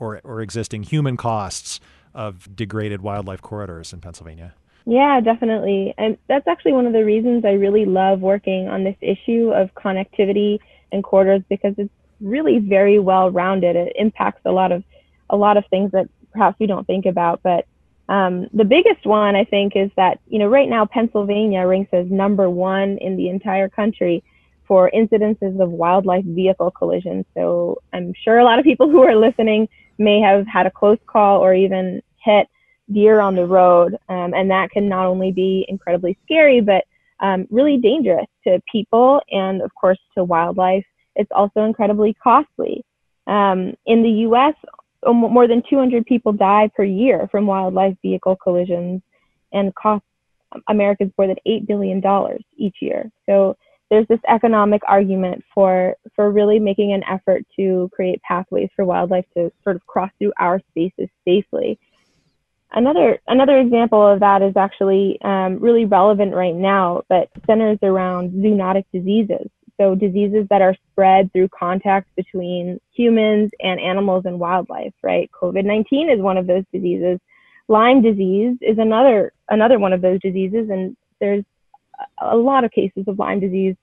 or 0.00 0.20
or 0.24 0.40
existing 0.40 0.82
human 0.82 1.16
costs? 1.16 1.78
Of 2.14 2.54
degraded 2.54 3.02
wildlife 3.02 3.42
corridors 3.42 3.92
in 3.92 4.00
Pennsylvania. 4.00 4.54
Yeah, 4.86 5.20
definitely. 5.20 5.94
And 5.96 6.18
that's 6.28 6.46
actually 6.46 6.72
one 6.72 6.86
of 6.86 6.92
the 6.92 7.04
reasons 7.04 7.44
I 7.44 7.52
really 7.52 7.86
love 7.86 8.20
working 8.20 8.68
on 8.68 8.84
this 8.84 8.96
issue 9.00 9.50
of 9.54 9.74
connectivity 9.74 10.58
and 10.92 11.02
corridors 11.02 11.42
because 11.48 11.74
it's 11.78 11.92
really 12.20 12.58
very 12.58 12.98
well 12.98 13.30
rounded. 13.30 13.76
It 13.76 13.94
impacts 13.96 14.42
a 14.44 14.52
lot 14.52 14.72
of 14.72 14.84
a 15.30 15.36
lot 15.36 15.56
of 15.56 15.64
things 15.70 15.92
that 15.92 16.08
perhaps 16.32 16.58
we 16.60 16.66
don't 16.66 16.86
think 16.86 17.06
about. 17.06 17.40
But 17.42 17.66
um, 18.08 18.48
the 18.52 18.64
biggest 18.64 19.06
one 19.06 19.34
I 19.34 19.44
think 19.44 19.74
is 19.74 19.90
that 19.96 20.20
you 20.26 20.38
know 20.38 20.48
right 20.48 20.68
now 20.68 20.84
Pennsylvania 20.84 21.66
ranks 21.66 21.90
as 21.92 22.10
number 22.10 22.50
one 22.50 22.98
in 22.98 23.16
the 23.16 23.30
entire 23.30 23.70
country 23.70 24.22
for 24.66 24.90
incidences 24.94 25.60
of 25.60 25.70
wildlife 25.70 26.24
vehicle 26.24 26.70
collisions. 26.70 27.24
So 27.34 27.78
I'm 27.92 28.12
sure 28.24 28.38
a 28.38 28.44
lot 28.44 28.58
of 28.58 28.64
people 28.64 28.88
who 28.90 29.02
are 29.02 29.16
listening 29.16 29.68
may 29.98 30.20
have 30.20 30.46
had 30.46 30.66
a 30.66 30.70
close 30.70 30.98
call 31.06 31.40
or 31.40 31.54
even 31.54 32.02
hit 32.22 32.48
deer 32.92 33.20
on 33.20 33.34
the 33.34 33.46
road. 33.46 33.94
Um, 34.08 34.34
and 34.34 34.50
that 34.50 34.70
can 34.70 34.88
not 34.88 35.06
only 35.06 35.32
be 35.32 35.64
incredibly 35.68 36.18
scary, 36.24 36.60
but 36.60 36.84
um, 37.20 37.46
really 37.50 37.78
dangerous 37.78 38.26
to 38.46 38.60
people 38.70 39.20
and, 39.30 39.62
of 39.62 39.74
course, 39.74 39.98
to 40.16 40.24
wildlife. 40.24 40.84
It's 41.16 41.30
also 41.34 41.64
incredibly 41.64 42.14
costly. 42.14 42.84
Um, 43.26 43.74
in 43.86 44.02
the 44.02 44.10
US, 44.28 44.54
more 45.06 45.46
than 45.46 45.62
200 45.68 46.04
people 46.06 46.32
die 46.32 46.70
per 46.74 46.84
year 46.84 47.28
from 47.30 47.46
wildlife 47.46 47.96
vehicle 48.02 48.36
collisions 48.36 49.02
and 49.52 49.74
cost 49.74 50.04
Americans 50.68 51.12
more 51.18 51.26
than 51.26 51.36
$8 51.46 51.66
billion 51.66 52.02
each 52.56 52.76
year. 52.80 53.10
So 53.26 53.56
there's 53.94 54.08
this 54.08 54.20
economic 54.28 54.82
argument 54.88 55.44
for 55.54 55.94
for 56.16 56.32
really 56.32 56.58
making 56.58 56.92
an 56.92 57.04
effort 57.08 57.46
to 57.54 57.88
create 57.92 58.20
pathways 58.22 58.68
for 58.74 58.84
wildlife 58.84 59.24
to 59.36 59.52
sort 59.62 59.76
of 59.76 59.86
cross 59.86 60.10
through 60.18 60.32
our 60.40 60.58
spaces 60.70 61.08
safely. 61.24 61.78
Another 62.72 63.20
another 63.28 63.60
example 63.60 64.04
of 64.04 64.18
that 64.18 64.42
is 64.42 64.56
actually 64.56 65.16
um, 65.22 65.60
really 65.60 65.84
relevant 65.84 66.34
right 66.34 66.56
now, 66.56 67.02
but 67.08 67.28
centers 67.46 67.78
around 67.84 68.32
zoonotic 68.32 68.84
diseases. 68.92 69.48
So 69.80 69.94
diseases 69.94 70.48
that 70.50 70.60
are 70.60 70.74
spread 70.90 71.32
through 71.32 71.50
contact 71.56 72.08
between 72.16 72.80
humans 72.92 73.52
and 73.60 73.78
animals 73.78 74.24
and 74.24 74.40
wildlife. 74.40 74.94
Right? 75.04 75.30
COVID-19 75.40 76.12
is 76.12 76.20
one 76.20 76.36
of 76.36 76.48
those 76.48 76.64
diseases. 76.72 77.20
Lyme 77.68 78.02
disease 78.02 78.56
is 78.60 78.78
another 78.78 79.32
another 79.50 79.78
one 79.78 79.92
of 79.92 80.00
those 80.00 80.20
diseases, 80.20 80.68
and 80.68 80.96
there's 81.20 81.44
a 82.20 82.36
lot 82.36 82.64
of 82.64 82.72
cases 82.72 83.04
of 83.06 83.20
Lyme 83.20 83.38
disease 83.38 83.76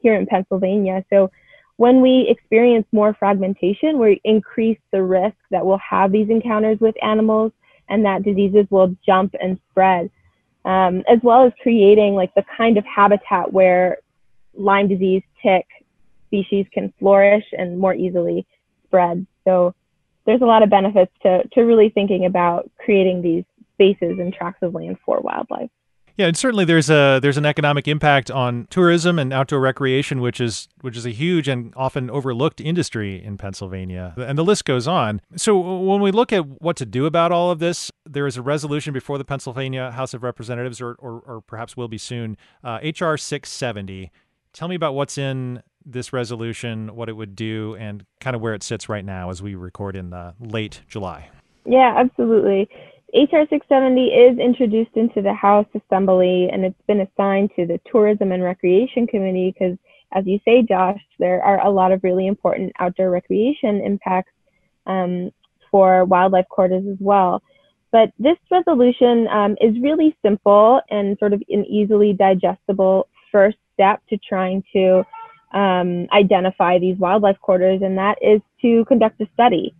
here 0.00 0.14
in 0.14 0.26
Pennsylvania. 0.26 1.04
So 1.10 1.30
when 1.76 2.00
we 2.02 2.26
experience 2.28 2.86
more 2.92 3.14
fragmentation, 3.14 3.98
we 3.98 4.20
increase 4.24 4.78
the 4.92 5.02
risk 5.02 5.36
that 5.50 5.64
we'll 5.64 5.78
have 5.78 6.12
these 6.12 6.28
encounters 6.28 6.78
with 6.80 6.94
animals 7.02 7.52
and 7.88 8.04
that 8.04 8.22
diseases 8.22 8.66
will 8.70 8.94
jump 9.04 9.34
and 9.40 9.58
spread, 9.70 10.10
um, 10.64 11.02
as 11.08 11.18
well 11.22 11.46
as 11.46 11.52
creating 11.62 12.14
like 12.14 12.34
the 12.34 12.44
kind 12.56 12.76
of 12.76 12.84
habitat 12.84 13.52
where 13.52 13.98
Lyme 14.54 14.88
disease 14.88 15.22
tick 15.42 15.66
species 16.26 16.66
can 16.72 16.92
flourish 16.98 17.44
and 17.56 17.78
more 17.78 17.94
easily 17.94 18.46
spread. 18.84 19.26
So 19.44 19.74
there's 20.26 20.42
a 20.42 20.46
lot 20.46 20.62
of 20.62 20.70
benefits 20.70 21.12
to, 21.22 21.48
to 21.48 21.62
really 21.62 21.88
thinking 21.88 22.26
about 22.26 22.70
creating 22.78 23.22
these 23.22 23.44
spaces 23.74 24.18
and 24.18 24.32
tracts 24.32 24.62
of 24.62 24.74
land 24.74 24.98
for 25.04 25.20
wildlife. 25.20 25.70
Yeah, 26.20 26.26
and 26.26 26.36
certainly 26.36 26.66
there's 26.66 26.90
a 26.90 27.18
there's 27.22 27.38
an 27.38 27.46
economic 27.46 27.88
impact 27.88 28.30
on 28.30 28.66
tourism 28.68 29.18
and 29.18 29.32
outdoor 29.32 29.58
recreation, 29.58 30.20
which 30.20 30.38
is 30.38 30.68
which 30.82 30.94
is 30.94 31.06
a 31.06 31.12
huge 31.12 31.48
and 31.48 31.72
often 31.78 32.10
overlooked 32.10 32.60
industry 32.60 33.24
in 33.24 33.38
Pennsylvania, 33.38 34.12
and 34.18 34.36
the 34.36 34.44
list 34.44 34.66
goes 34.66 34.86
on. 34.86 35.22
So 35.36 35.58
when 35.58 36.02
we 36.02 36.10
look 36.10 36.30
at 36.30 36.60
what 36.60 36.76
to 36.76 36.84
do 36.84 37.06
about 37.06 37.32
all 37.32 37.50
of 37.50 37.58
this, 37.58 37.90
there 38.04 38.26
is 38.26 38.36
a 38.36 38.42
resolution 38.42 38.92
before 38.92 39.16
the 39.16 39.24
Pennsylvania 39.24 39.92
House 39.92 40.12
of 40.12 40.22
Representatives, 40.22 40.78
or 40.78 40.94
or, 40.98 41.20
or 41.20 41.40
perhaps 41.40 41.74
will 41.74 41.88
be 41.88 41.96
soon, 41.96 42.36
uh, 42.62 42.80
HR 42.82 43.16
670. 43.16 44.10
Tell 44.52 44.68
me 44.68 44.74
about 44.74 44.94
what's 44.94 45.16
in 45.16 45.62
this 45.86 46.12
resolution, 46.12 46.94
what 46.94 47.08
it 47.08 47.14
would 47.14 47.34
do, 47.34 47.76
and 47.76 48.04
kind 48.20 48.36
of 48.36 48.42
where 48.42 48.52
it 48.52 48.62
sits 48.62 48.90
right 48.90 49.06
now 49.06 49.30
as 49.30 49.40
we 49.40 49.54
record 49.54 49.96
in 49.96 50.12
uh, 50.12 50.34
late 50.38 50.82
July. 50.86 51.30
Yeah, 51.64 51.94
absolutely. 51.96 52.68
HR 53.12 53.42
670 53.50 54.06
is 54.06 54.38
introduced 54.38 54.92
into 54.94 55.20
the 55.20 55.34
House 55.34 55.66
Assembly 55.74 56.48
and 56.52 56.64
it's 56.64 56.80
been 56.86 57.00
assigned 57.00 57.50
to 57.56 57.66
the 57.66 57.80
Tourism 57.90 58.30
and 58.30 58.42
Recreation 58.42 59.06
Committee 59.08 59.52
because, 59.52 59.76
as 60.12 60.24
you 60.26 60.38
say, 60.44 60.62
Josh, 60.62 61.00
there 61.18 61.42
are 61.42 61.64
a 61.66 61.70
lot 61.70 61.90
of 61.90 62.04
really 62.04 62.28
important 62.28 62.72
outdoor 62.78 63.10
recreation 63.10 63.80
impacts 63.80 64.32
um, 64.86 65.32
for 65.72 66.04
wildlife 66.04 66.46
corridors 66.50 66.84
as 66.88 66.98
well. 67.00 67.42
But 67.90 68.12
this 68.20 68.36
resolution 68.48 69.26
um, 69.26 69.56
is 69.60 69.80
really 69.82 70.16
simple 70.22 70.80
and 70.90 71.18
sort 71.18 71.32
of 71.32 71.42
an 71.48 71.64
easily 71.64 72.12
digestible 72.12 73.08
first 73.32 73.58
step 73.74 74.00
to 74.10 74.18
trying 74.18 74.62
to 74.72 75.04
um, 75.52 76.06
identify 76.12 76.78
these 76.78 76.96
wildlife 76.98 77.40
corridors, 77.40 77.82
and 77.82 77.98
that 77.98 78.18
is 78.22 78.40
to 78.62 78.84
conduct 78.84 79.20
a 79.20 79.28
study. 79.34 79.74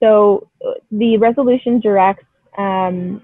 So 0.00 0.50
uh, 0.66 0.72
the 0.90 1.16
resolution 1.16 1.80
directs 1.80 2.24
um, 2.58 3.22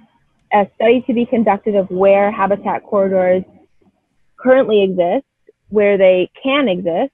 a 0.53 0.67
study 0.75 1.03
to 1.07 1.15
be 1.15 1.27
conducted 1.27 1.77
of 1.77 1.91
where 1.91 2.31
habitat 2.31 2.83
corridors 2.83 3.45
currently 4.37 4.83
exist, 4.83 5.27
where 5.69 5.97
they 5.97 6.31
can 6.43 6.69
exist, 6.69 7.13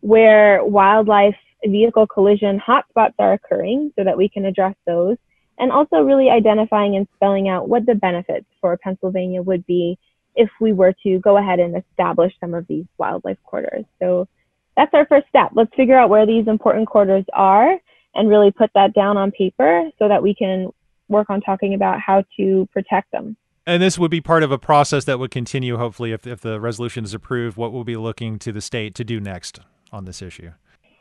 where 0.00 0.64
wildlife 0.64 1.36
vehicle 1.64 2.06
collision 2.06 2.60
hotspots 2.60 3.14
are 3.18 3.32
occurring 3.32 3.92
so 3.96 4.04
that 4.04 4.16
we 4.16 4.28
can 4.28 4.44
address 4.44 4.74
those, 4.86 5.16
and 5.58 5.72
also 5.72 6.02
really 6.02 6.28
identifying 6.28 6.96
and 6.96 7.08
spelling 7.16 7.48
out 7.48 7.68
what 7.68 7.86
the 7.86 7.94
benefits 7.94 8.46
for 8.60 8.76
Pennsylvania 8.76 9.42
would 9.42 9.64
be 9.66 9.98
if 10.34 10.50
we 10.60 10.72
were 10.72 10.94
to 11.02 11.18
go 11.20 11.38
ahead 11.38 11.58
and 11.58 11.76
establish 11.76 12.32
some 12.40 12.52
of 12.52 12.66
these 12.66 12.84
wildlife 12.98 13.38
corridors. 13.44 13.86
So 13.98 14.28
that's 14.76 14.92
our 14.92 15.06
first 15.06 15.26
step. 15.28 15.52
Let's 15.54 15.74
figure 15.74 15.98
out 15.98 16.10
where 16.10 16.26
these 16.26 16.46
important 16.46 16.86
corridors 16.88 17.24
are 17.32 17.78
and 18.14 18.28
really 18.28 18.50
put 18.50 18.70
that 18.74 18.92
down 18.92 19.16
on 19.16 19.30
paper 19.30 19.88
so 19.98 20.08
that 20.08 20.22
we 20.22 20.34
can 20.34 20.70
work 21.08 21.30
on 21.30 21.40
talking 21.40 21.74
about 21.74 22.00
how 22.00 22.24
to 22.36 22.68
protect 22.72 23.12
them. 23.12 23.36
And 23.66 23.82
this 23.82 23.98
would 23.98 24.10
be 24.10 24.20
part 24.20 24.44
of 24.44 24.52
a 24.52 24.58
process 24.58 25.04
that 25.06 25.18
would 25.18 25.32
continue, 25.32 25.76
hopefully, 25.76 26.12
if, 26.12 26.26
if 26.26 26.40
the 26.40 26.60
resolution 26.60 27.04
is 27.04 27.14
approved. 27.14 27.56
What 27.56 27.72
we'll 27.72 27.84
be 27.84 27.96
looking 27.96 28.38
to 28.40 28.52
the 28.52 28.60
state 28.60 28.94
to 28.94 29.04
do 29.04 29.18
next 29.18 29.58
on 29.92 30.04
this 30.04 30.22
issue? 30.22 30.52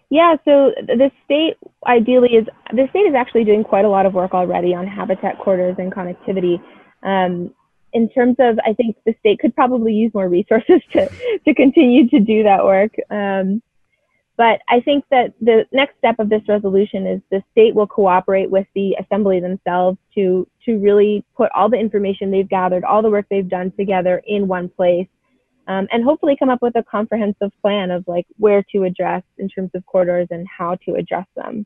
Yeah, 0.09 0.35
so 0.45 0.71
the 0.87 1.11
state 1.25 1.57
ideally 1.85 2.29
is 2.29 2.45
the 2.71 2.87
state 2.89 3.01
is 3.01 3.15
actually 3.15 3.43
doing 3.43 3.63
quite 3.63 3.85
a 3.85 3.89
lot 3.89 4.05
of 4.05 4.13
work 4.13 4.33
already 4.33 4.73
on 4.73 4.87
habitat 4.87 5.39
corridors 5.39 5.75
and 5.77 5.91
connectivity. 5.91 6.61
Um, 7.03 7.53
in 7.93 8.09
terms 8.09 8.35
of, 8.39 8.59
I 8.65 8.73
think 8.73 8.97
the 9.05 9.15
state 9.19 9.39
could 9.39 9.55
probably 9.55 9.93
use 9.93 10.13
more 10.13 10.29
resources 10.29 10.81
to 10.93 11.09
to 11.45 11.53
continue 11.53 12.07
to 12.09 12.19
do 12.19 12.43
that 12.43 12.63
work. 12.63 12.93
Um, 13.09 13.61
but 14.37 14.61
I 14.69 14.81
think 14.81 15.05
that 15.11 15.33
the 15.39 15.65
next 15.71 15.97
step 15.97 16.19
of 16.19 16.29
this 16.29 16.41
resolution 16.47 17.07
is 17.07 17.21
the 17.31 17.41
state 17.51 17.73
will 17.73 17.87
cooperate 17.87 18.49
with 18.49 18.67
the 18.75 18.95
assembly 18.99 19.39
themselves 19.39 19.97
to 20.15 20.47
to 20.65 20.77
really 20.77 21.23
put 21.37 21.51
all 21.55 21.69
the 21.69 21.77
information 21.77 22.31
they've 22.31 22.49
gathered, 22.49 22.83
all 22.83 23.01
the 23.01 23.09
work 23.09 23.27
they've 23.29 23.47
done 23.47 23.71
together 23.77 24.21
in 24.27 24.47
one 24.47 24.67
place, 24.67 25.07
um, 25.67 25.87
and 25.91 26.03
hopefully 26.03 26.35
come 26.37 26.49
up 26.49 26.61
with 26.61 26.75
a 26.75 26.83
comprehensive 26.83 27.51
plan 27.61 27.91
of 27.91 28.03
like 28.07 28.25
where 28.37 28.63
to 28.73 28.83
address 28.83 29.23
in 29.37 29.47
terms 29.47 29.71
of 29.73 29.85
corridors 29.85 30.27
and 30.31 30.47
how 30.47 30.75
to 30.85 30.95
address 30.95 31.27
them. 31.35 31.65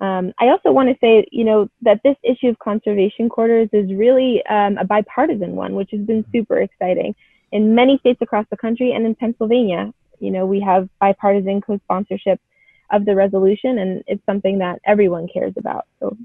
Um, 0.00 0.32
I 0.38 0.48
also 0.48 0.72
want 0.72 0.90
to 0.90 0.96
say, 1.00 1.26
you 1.30 1.44
know, 1.44 1.70
that 1.82 2.00
this 2.04 2.16
issue 2.22 2.48
of 2.48 2.58
conservation 2.58 3.28
corridors 3.28 3.70
is 3.72 3.90
really 3.94 4.44
um, 4.46 4.76
a 4.76 4.84
bipartisan 4.84 5.56
one, 5.56 5.74
which 5.74 5.90
has 5.92 6.00
been 6.00 6.24
super 6.32 6.60
exciting. 6.60 7.14
In 7.52 7.74
many 7.74 7.96
states 7.98 8.18
across 8.20 8.44
the 8.50 8.56
country 8.56 8.92
and 8.92 9.06
in 9.06 9.14
Pennsylvania, 9.14 9.94
you 10.20 10.30
know, 10.30 10.46
we 10.46 10.60
have 10.60 10.88
bipartisan 11.00 11.60
co-sponsorship 11.60 12.40
of 12.90 13.04
the 13.04 13.14
resolution, 13.14 13.78
and 13.78 14.04
it's 14.06 14.24
something 14.26 14.58
that 14.58 14.80
everyone 14.84 15.26
cares 15.32 15.54
about. 15.56 15.86
So 16.00 16.16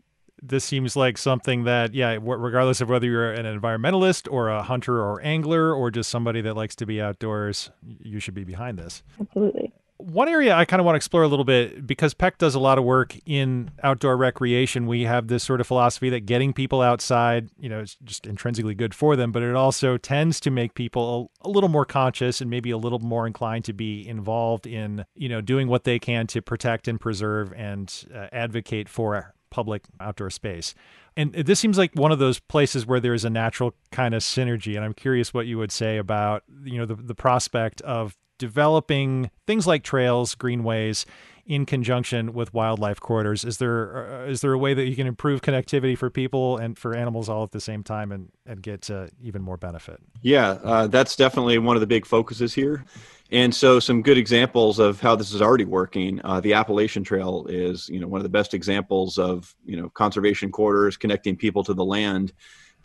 this 0.43 0.63
seems 0.63 0.95
like 0.95 1.17
something 1.17 1.65
that, 1.65 1.93
yeah, 1.93 2.17
regardless 2.21 2.81
of 2.81 2.89
whether 2.89 3.05
you're 3.05 3.31
an 3.31 3.45
environmentalist 3.45 4.27
or 4.31 4.49
a 4.49 4.63
hunter 4.63 4.99
or 4.99 5.21
angler 5.21 5.73
or 5.73 5.91
just 5.91 6.09
somebody 6.09 6.41
that 6.41 6.55
likes 6.55 6.75
to 6.77 6.85
be 6.85 7.01
outdoors, 7.01 7.69
you 8.01 8.19
should 8.19 8.33
be 8.33 8.43
behind 8.43 8.79
this. 8.79 9.03
Absolutely. 9.19 9.71
One 10.01 10.27
area 10.27 10.55
I 10.55 10.65
kind 10.65 10.79
of 10.79 10.85
want 10.85 10.95
to 10.95 10.97
explore 10.97 11.23
a 11.23 11.27
little 11.27 11.45
bit 11.45 11.85
because 11.85 12.13
PEC 12.13 12.37
does 12.37 12.55
a 12.55 12.59
lot 12.59 12.77
of 12.77 12.83
work 12.83 13.15
in 13.25 13.71
outdoor 13.83 14.17
recreation. 14.17 14.87
We 14.87 15.03
have 15.03 15.27
this 15.27 15.43
sort 15.43 15.61
of 15.61 15.67
philosophy 15.67 16.09
that 16.09 16.25
getting 16.25 16.53
people 16.53 16.81
outside, 16.81 17.49
you 17.59 17.69
know, 17.69 17.81
is 17.81 17.97
just 18.03 18.25
intrinsically 18.25 18.75
good 18.75 18.93
for 18.93 19.15
them, 19.15 19.31
but 19.31 19.43
it 19.43 19.55
also 19.55 19.97
tends 19.97 20.39
to 20.41 20.51
make 20.51 20.73
people 20.73 21.31
a, 21.43 21.47
a 21.47 21.49
little 21.49 21.69
more 21.69 21.85
conscious 21.85 22.41
and 22.41 22.49
maybe 22.49 22.71
a 22.71 22.77
little 22.77 22.99
more 22.99 23.27
inclined 23.27 23.65
to 23.65 23.73
be 23.73 24.07
involved 24.07 24.65
in, 24.65 25.05
you 25.15 25.29
know, 25.29 25.41
doing 25.41 25.67
what 25.67 25.83
they 25.83 25.99
can 25.99 26.27
to 26.27 26.41
protect 26.41 26.87
and 26.87 26.99
preserve 26.99 27.53
and 27.53 28.05
uh, 28.13 28.27
advocate 28.31 28.89
for 28.89 29.33
public 29.51 29.83
outdoor 29.99 30.29
space. 30.29 30.73
And 31.15 31.33
this 31.33 31.59
seems 31.59 31.77
like 31.77 31.91
one 31.93 32.11
of 32.11 32.19
those 32.19 32.39
places 32.39 32.85
where 32.85 32.99
there's 32.99 33.25
a 33.25 33.29
natural 33.29 33.75
kind 33.91 34.15
of 34.15 34.21
synergy. 34.21 34.75
And 34.75 34.85
I'm 34.85 34.93
curious 34.93 35.33
what 35.33 35.45
you 35.45 35.57
would 35.57 35.71
say 35.71 35.97
about, 35.97 36.43
you 36.63 36.77
know, 36.77 36.85
the, 36.85 36.95
the 36.95 37.15
prospect 37.15 37.81
of 37.81 38.17
developing 38.41 39.29
things 39.45 39.67
like 39.67 39.83
trails, 39.83 40.33
greenways 40.33 41.05
in 41.45 41.63
conjunction 41.63 42.33
with 42.33 42.51
wildlife 42.55 42.99
corridors. 42.99 43.45
Is 43.45 43.59
there 43.59 44.23
uh, 44.23 44.25
is 44.25 44.41
there 44.41 44.51
a 44.51 44.57
way 44.57 44.73
that 44.73 44.87
you 44.87 44.95
can 44.95 45.05
improve 45.05 45.41
connectivity 45.41 45.95
for 45.95 46.09
people 46.09 46.57
and 46.57 46.75
for 46.75 46.95
animals 46.95 47.29
all 47.29 47.43
at 47.43 47.51
the 47.51 47.61
same 47.61 47.83
time 47.83 48.11
and 48.11 48.31
and 48.47 48.63
get 48.63 48.89
uh, 48.89 49.07
even 49.21 49.43
more 49.43 49.57
benefit? 49.57 49.99
Yeah, 50.23 50.57
uh, 50.63 50.87
that's 50.87 51.15
definitely 51.15 51.59
one 51.59 51.75
of 51.75 51.81
the 51.81 51.87
big 51.87 52.07
focuses 52.07 52.51
here. 52.51 52.83
And 53.31 53.53
so, 53.53 53.79
some 53.79 54.01
good 54.01 54.17
examples 54.17 54.79
of 54.79 54.99
how 54.99 55.15
this 55.15 55.31
is 55.31 55.41
already 55.41 55.65
working. 55.65 56.19
Uh, 56.23 56.41
the 56.41 56.53
Appalachian 56.53 57.03
Trail 57.03 57.45
is, 57.47 57.87
you 57.87 57.99
know, 57.99 58.07
one 58.07 58.19
of 58.19 58.23
the 58.23 58.29
best 58.29 58.55
examples 58.55 59.19
of, 59.19 59.55
you 59.63 59.77
know, 59.79 59.87
conservation 59.89 60.51
corridors 60.51 60.97
connecting 60.97 61.35
people 61.35 61.63
to 61.65 61.75
the 61.75 61.85
land. 61.85 62.33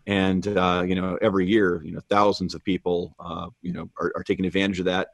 And 0.05 0.47
uh, 0.47 0.83
you 0.87 0.95
know, 0.95 1.17
every 1.21 1.47
year, 1.47 1.81
you 1.83 1.91
know, 1.91 1.99
thousands 2.09 2.55
of 2.55 2.63
people, 2.63 3.13
uh, 3.19 3.47
you 3.61 3.73
know, 3.73 3.89
are, 3.99 4.13
are, 4.15 4.23
taking 4.23 4.45
advantage 4.45 4.79
of 4.79 4.85
that. 4.85 5.09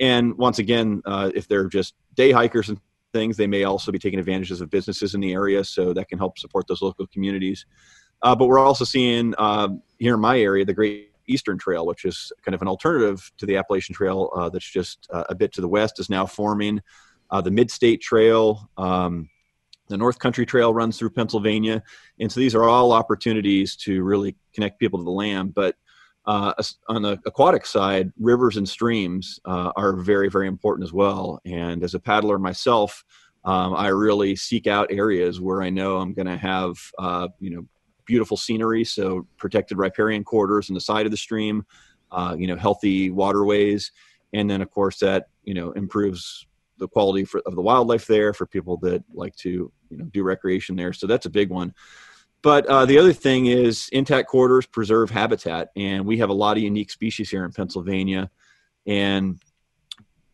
And 0.00 0.36
once 0.36 0.58
again, 0.58 1.02
uh, 1.04 1.30
if 1.34 1.48
they're 1.48 1.68
just 1.68 1.94
day 2.14 2.30
hikers 2.30 2.68
and 2.68 2.78
things, 3.12 3.36
they 3.36 3.46
may 3.46 3.64
also 3.64 3.90
be 3.92 3.98
taking 3.98 4.18
advantages 4.18 4.60
of 4.60 4.70
businesses 4.70 5.14
in 5.14 5.20
the 5.20 5.32
area, 5.32 5.64
so 5.64 5.92
that 5.92 6.08
can 6.08 6.18
help 6.18 6.38
support 6.38 6.66
those 6.66 6.82
local 6.82 7.06
communities. 7.06 7.66
Uh, 8.22 8.34
but 8.34 8.46
we're 8.46 8.58
also 8.58 8.84
seeing 8.84 9.34
uh, 9.38 9.68
here 9.98 10.14
in 10.14 10.20
my 10.20 10.38
area 10.38 10.64
the 10.64 10.74
Great 10.74 11.12
Eastern 11.28 11.58
Trail, 11.58 11.86
which 11.86 12.04
is 12.04 12.32
kind 12.44 12.54
of 12.54 12.62
an 12.62 12.68
alternative 12.68 13.30
to 13.38 13.46
the 13.46 13.56
Appalachian 13.56 13.94
Trail 13.94 14.30
uh, 14.34 14.48
that's 14.48 14.70
just 14.70 15.06
uh, 15.12 15.24
a 15.28 15.34
bit 15.34 15.52
to 15.52 15.60
the 15.60 15.68
west, 15.68 15.98
is 15.98 16.10
now 16.10 16.26
forming. 16.26 16.80
Uh, 17.30 17.40
the 17.40 17.50
Mid 17.50 17.70
State 17.70 18.00
Trail, 18.00 18.70
um, 18.76 19.28
the 19.88 19.96
North 19.96 20.18
Country 20.18 20.46
Trail 20.46 20.72
runs 20.72 20.98
through 20.98 21.10
Pennsylvania. 21.10 21.82
And 22.20 22.30
so 22.30 22.40
these 22.40 22.54
are 22.54 22.64
all 22.64 22.92
opportunities 22.92 23.76
to 23.76 24.02
really 24.02 24.36
connect 24.52 24.78
people 24.78 24.98
to 24.98 25.04
the 25.04 25.10
land. 25.10 25.54
But 25.54 25.76
uh, 26.26 26.52
on 26.88 27.02
the 27.02 27.20
aquatic 27.24 27.66
side, 27.66 28.12
rivers 28.18 28.56
and 28.56 28.68
streams 28.68 29.38
uh, 29.44 29.72
are 29.76 29.96
very, 29.96 30.28
very 30.28 30.48
important 30.48 30.84
as 30.84 30.92
well. 30.92 31.40
And 31.44 31.82
as 31.84 31.94
a 31.94 32.00
paddler 32.00 32.38
myself, 32.38 33.04
um, 33.44 33.74
I 33.74 33.88
really 33.88 34.34
seek 34.34 34.66
out 34.66 34.90
areas 34.90 35.40
where 35.40 35.62
I 35.62 35.70
know 35.70 35.98
I'm 35.98 36.12
going 36.12 36.26
to 36.26 36.36
have, 36.36 36.76
uh, 36.98 37.28
you 37.38 37.50
know, 37.50 37.66
beautiful 38.06 38.36
scenery, 38.36 38.84
so 38.84 39.26
protected 39.36 39.78
riparian 39.78 40.24
corridors 40.24 40.68
on 40.68 40.74
the 40.74 40.80
side 40.80 41.06
of 41.06 41.12
the 41.12 41.16
stream, 41.16 41.64
uh, 42.10 42.34
you 42.38 42.46
know, 42.46 42.56
healthy 42.56 43.10
waterways, 43.10 43.92
and 44.32 44.48
then 44.50 44.62
of 44.62 44.70
course 44.70 44.98
that 44.98 45.26
you 45.44 45.54
know 45.54 45.72
improves 45.72 46.46
the 46.78 46.88
quality 46.88 47.24
for, 47.24 47.40
of 47.46 47.54
the 47.54 47.62
wildlife 47.62 48.06
there 48.06 48.32
for 48.32 48.46
people 48.46 48.76
that 48.78 49.02
like 49.14 49.34
to 49.36 49.72
you 49.90 49.96
know 49.96 50.04
do 50.06 50.22
recreation 50.22 50.76
there. 50.76 50.92
So 50.92 51.06
that's 51.06 51.26
a 51.26 51.30
big 51.30 51.50
one. 51.50 51.74
But 52.46 52.64
uh, 52.66 52.86
the 52.86 52.96
other 52.96 53.12
thing 53.12 53.46
is 53.46 53.88
intact 53.90 54.28
corridors 54.28 54.66
preserve 54.66 55.10
habitat, 55.10 55.70
and 55.74 56.06
we 56.06 56.18
have 56.18 56.28
a 56.28 56.32
lot 56.32 56.56
of 56.56 56.62
unique 56.62 56.92
species 56.92 57.28
here 57.28 57.44
in 57.44 57.50
Pennsylvania, 57.50 58.30
and 58.86 59.40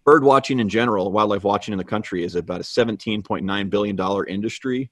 bird 0.04 0.22
watching 0.22 0.60
in 0.60 0.68
general, 0.68 1.10
wildlife 1.10 1.42
watching 1.42 1.72
in 1.72 1.78
the 1.78 1.84
country 1.84 2.22
is 2.22 2.34
about 2.34 2.60
a 2.60 2.64
$17.9 2.64 3.70
billion 3.70 4.28
industry. 4.28 4.90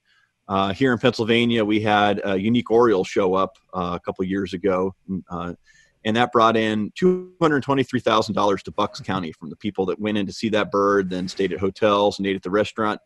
Uh, 0.48 0.72
here 0.72 0.94
in 0.94 0.98
Pennsylvania, 0.98 1.62
we 1.62 1.82
had 1.82 2.22
a 2.24 2.40
unique 2.40 2.70
Oriole 2.70 3.04
show 3.04 3.34
up 3.34 3.58
uh, 3.74 3.92
a 3.96 4.00
couple 4.00 4.24
years 4.24 4.54
ago, 4.54 4.94
uh, 5.28 5.52
and 6.06 6.16
that 6.16 6.32
brought 6.32 6.56
in 6.56 6.90
$223,000 6.92 8.62
to 8.62 8.70
Bucks 8.70 8.98
County 9.00 9.32
from 9.32 9.50
the 9.50 9.56
people 9.56 9.84
that 9.84 10.00
went 10.00 10.16
in 10.16 10.24
to 10.24 10.32
see 10.32 10.48
that 10.48 10.70
bird, 10.70 11.10
then 11.10 11.28
stayed 11.28 11.52
at 11.52 11.60
hotels 11.60 12.18
and 12.18 12.26
ate 12.26 12.36
at 12.36 12.42
the 12.42 12.50
restaurant. 12.50 12.98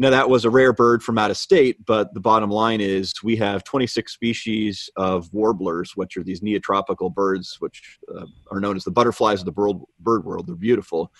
Now, 0.00 0.10
that 0.10 0.30
was 0.30 0.44
a 0.44 0.50
rare 0.50 0.72
bird 0.72 1.02
from 1.02 1.18
out 1.18 1.32
of 1.32 1.36
state, 1.36 1.84
but 1.84 2.14
the 2.14 2.20
bottom 2.20 2.50
line 2.50 2.80
is 2.80 3.12
we 3.24 3.34
have 3.36 3.64
26 3.64 4.12
species 4.12 4.88
of 4.96 5.28
warblers, 5.34 5.96
which 5.96 6.16
are 6.16 6.22
these 6.22 6.40
neotropical 6.40 7.12
birds, 7.12 7.56
which 7.58 7.98
uh, 8.16 8.26
are 8.52 8.60
known 8.60 8.76
as 8.76 8.84
the 8.84 8.92
butterflies 8.92 9.40
of 9.40 9.46
the 9.46 9.52
bird, 9.52 10.24
world. 10.24 10.46
They're 10.46 10.54
beautiful 10.54 11.12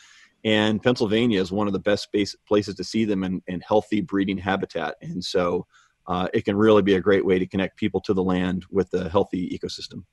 and 0.45 0.83
Pennsylvania 0.83 1.41
is 1.41 1.51
one 1.51 1.67
of 1.67 1.73
the 1.73 1.79
best 1.79 2.09
places 2.47 2.75
to 2.75 2.85
see 2.85 3.05
them 3.05 3.25
in, 3.25 3.43
in 3.49 3.61
healthy 3.61 4.01
breeding 4.01 4.39
habitat. 4.39 4.95
And 5.03 5.25
so 5.25 5.67
uh, 6.07 6.29
it 6.33 6.45
can 6.45 6.57
really 6.57 6.83
be 6.83 6.95
a 6.95 7.01
great 7.01 7.25
way 7.25 7.39
to 7.39 7.47
connect 7.47 7.77
people 7.77 8.01
to 8.03 8.15
the 8.15 8.23
land 8.23 8.65
with 8.71 8.93
a 8.95 9.09
healthy 9.09 9.59
ecosystem. 9.59 10.05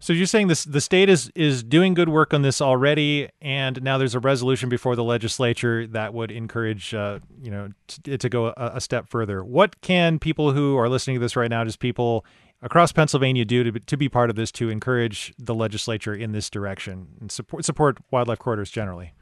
So 0.00 0.12
you're 0.12 0.26
saying 0.26 0.46
this 0.46 0.64
the 0.64 0.80
state 0.80 1.08
is 1.08 1.30
is 1.34 1.62
doing 1.62 1.94
good 1.94 2.08
work 2.08 2.32
on 2.32 2.42
this 2.42 2.60
already, 2.60 3.28
and 3.40 3.82
now 3.82 3.98
there's 3.98 4.14
a 4.14 4.20
resolution 4.20 4.68
before 4.68 4.94
the 4.94 5.02
legislature 5.02 5.86
that 5.88 6.14
would 6.14 6.30
encourage 6.30 6.94
uh, 6.94 7.18
you 7.42 7.50
know 7.50 7.70
t- 7.88 8.16
to 8.16 8.28
go 8.28 8.46
a, 8.46 8.72
a, 8.74 8.80
step 8.80 9.08
further. 9.08 9.44
What 9.44 9.80
can 9.80 10.18
people 10.18 10.52
who 10.52 10.76
are 10.76 10.88
listening 10.88 11.16
to 11.16 11.20
this 11.20 11.34
right 11.34 11.50
now, 11.50 11.64
just 11.64 11.80
people 11.80 12.24
across 12.62 12.92
Pennsylvania 12.92 13.44
do 13.44 13.64
to, 13.64 13.80
to 13.80 13.96
be 13.96 14.08
part 14.08 14.30
of 14.30 14.36
this 14.36 14.52
to 14.52 14.68
encourage 14.68 15.34
the 15.38 15.54
legislature 15.54 16.14
in 16.14 16.32
this 16.32 16.48
direction 16.48 17.08
and 17.20 17.32
support 17.32 17.64
support 17.64 17.98
wildlife 18.12 18.38
corridors 18.38 18.70
generally? 18.70 19.12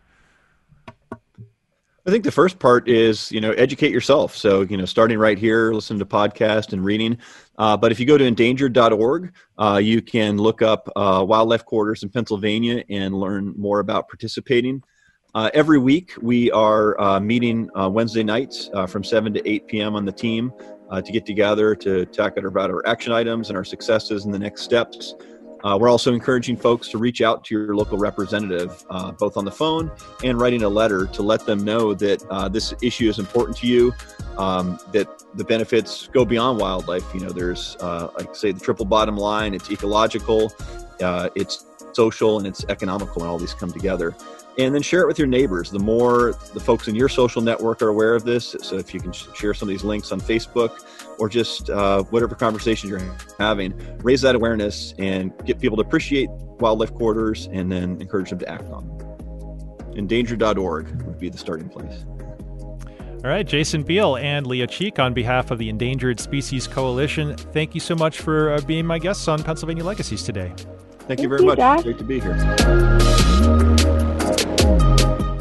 I 2.06 2.12
think 2.12 2.22
the 2.22 2.30
first 2.30 2.60
part 2.60 2.88
is 2.88 3.32
you 3.32 3.40
know 3.40 3.50
educate 3.52 3.90
yourself. 3.90 4.36
So 4.36 4.60
you 4.62 4.76
know 4.76 4.84
starting 4.84 5.18
right 5.18 5.36
here, 5.36 5.72
listen 5.72 5.98
to 5.98 6.06
podcast 6.06 6.72
and 6.72 6.84
reading. 6.84 7.18
Uh, 7.58 7.76
but 7.76 7.90
if 7.90 7.98
you 7.98 8.06
go 8.06 8.16
to 8.16 8.24
endangered.org, 8.24 9.32
uh, 9.58 9.80
you 9.82 10.00
can 10.00 10.38
look 10.38 10.62
up 10.62 10.88
uh, 10.94 11.24
wildlife 11.26 11.64
corridors 11.64 12.04
in 12.04 12.08
Pennsylvania 12.08 12.84
and 12.90 13.12
learn 13.12 13.54
more 13.56 13.80
about 13.80 14.08
participating. 14.08 14.84
Uh, 15.34 15.50
every 15.52 15.78
week 15.78 16.12
we 16.22 16.50
are 16.52 16.98
uh, 17.00 17.18
meeting 17.18 17.68
uh, 17.78 17.88
Wednesday 17.88 18.22
nights 18.22 18.70
from 18.88 19.02
7 19.02 19.34
to 19.34 19.46
8 19.48 19.66
p.m. 19.66 19.96
on 19.96 20.04
the 20.04 20.12
team 20.12 20.52
to 21.04 21.12
get 21.12 21.26
together 21.26 21.74
to 21.74 22.06
talk 22.06 22.36
about 22.36 22.70
our 22.70 22.86
action 22.86 23.12
items 23.12 23.48
and 23.48 23.56
our 23.56 23.64
successes 23.64 24.24
and 24.24 24.32
the 24.32 24.38
next 24.38 24.62
steps. 24.62 25.14
Uh, 25.64 25.76
we're 25.80 25.88
also 25.88 26.12
encouraging 26.12 26.56
folks 26.56 26.88
to 26.88 26.98
reach 26.98 27.22
out 27.22 27.44
to 27.44 27.54
your 27.54 27.74
local 27.74 27.98
representative, 27.98 28.84
uh, 28.90 29.12
both 29.12 29.36
on 29.36 29.44
the 29.44 29.50
phone 29.50 29.90
and 30.22 30.40
writing 30.40 30.62
a 30.62 30.68
letter 30.68 31.06
to 31.06 31.22
let 31.22 31.44
them 31.46 31.64
know 31.64 31.94
that 31.94 32.24
uh, 32.30 32.48
this 32.48 32.74
issue 32.82 33.08
is 33.08 33.18
important 33.18 33.56
to 33.56 33.66
you, 33.66 33.92
um, 34.38 34.78
that 34.92 35.24
the 35.34 35.44
benefits 35.44 36.08
go 36.12 36.24
beyond 36.24 36.58
wildlife. 36.58 37.04
You 37.14 37.20
know, 37.20 37.30
there's, 37.30 37.76
uh, 37.80 38.08
like 38.16 38.34
say, 38.34 38.52
the 38.52 38.60
triple 38.60 38.84
bottom 38.84 39.16
line 39.16 39.54
it's 39.54 39.70
ecological, 39.70 40.52
uh, 41.02 41.30
it's 41.34 41.66
social, 41.92 42.38
and 42.38 42.46
it's 42.46 42.64
economical, 42.68 43.22
and 43.22 43.30
all 43.30 43.38
these 43.38 43.54
come 43.54 43.72
together 43.72 44.14
and 44.58 44.74
then 44.74 44.82
share 44.82 45.02
it 45.02 45.06
with 45.06 45.18
your 45.18 45.28
neighbors. 45.28 45.70
The 45.70 45.78
more 45.78 46.32
the 46.54 46.60
folks 46.60 46.88
in 46.88 46.94
your 46.94 47.08
social 47.08 47.42
network 47.42 47.82
are 47.82 47.88
aware 47.88 48.14
of 48.14 48.24
this, 48.24 48.56
so 48.62 48.76
if 48.76 48.94
you 48.94 49.00
can 49.00 49.12
share 49.12 49.54
some 49.54 49.68
of 49.68 49.70
these 49.70 49.84
links 49.84 50.12
on 50.12 50.20
Facebook 50.20 50.84
or 51.18 51.28
just 51.28 51.70
uh, 51.70 52.02
whatever 52.04 52.34
conversation 52.34 52.88
you're 52.88 53.02
having, 53.38 53.74
raise 54.02 54.22
that 54.22 54.34
awareness 54.34 54.94
and 54.98 55.32
get 55.44 55.60
people 55.60 55.76
to 55.76 55.82
appreciate 55.82 56.28
wildlife 56.58 56.92
corridors 56.94 57.48
and 57.52 57.70
then 57.70 58.00
encourage 58.00 58.30
them 58.30 58.38
to 58.38 58.48
act 58.48 58.68
on 58.70 58.86
them. 58.88 59.96
Endanger.org 59.96 61.02
would 61.02 61.18
be 61.18 61.28
the 61.28 61.38
starting 61.38 61.68
place. 61.68 62.04
All 63.24 63.30
right, 63.32 63.46
Jason 63.46 63.82
Beal 63.82 64.16
and 64.16 64.46
Leah 64.46 64.66
Cheek 64.66 64.98
on 64.98 65.12
behalf 65.12 65.50
of 65.50 65.58
the 65.58 65.68
Endangered 65.68 66.20
Species 66.20 66.66
Coalition, 66.66 67.36
thank 67.36 67.74
you 67.74 67.80
so 67.80 67.94
much 67.94 68.20
for 68.20 68.52
uh, 68.52 68.60
being 68.60 68.86
my 68.86 68.98
guests 68.98 69.26
on 69.26 69.42
Pennsylvania 69.42 69.84
Legacies 69.84 70.22
today. 70.22 70.52
Thank, 71.06 71.20
thank 71.20 71.22
you 71.22 71.28
very 71.28 71.42
you, 71.42 71.46
much. 71.46 71.58
Josh. 71.58 71.82
Great 71.84 71.98
to 71.98 72.04
be 72.04 72.18
here. 72.18 73.35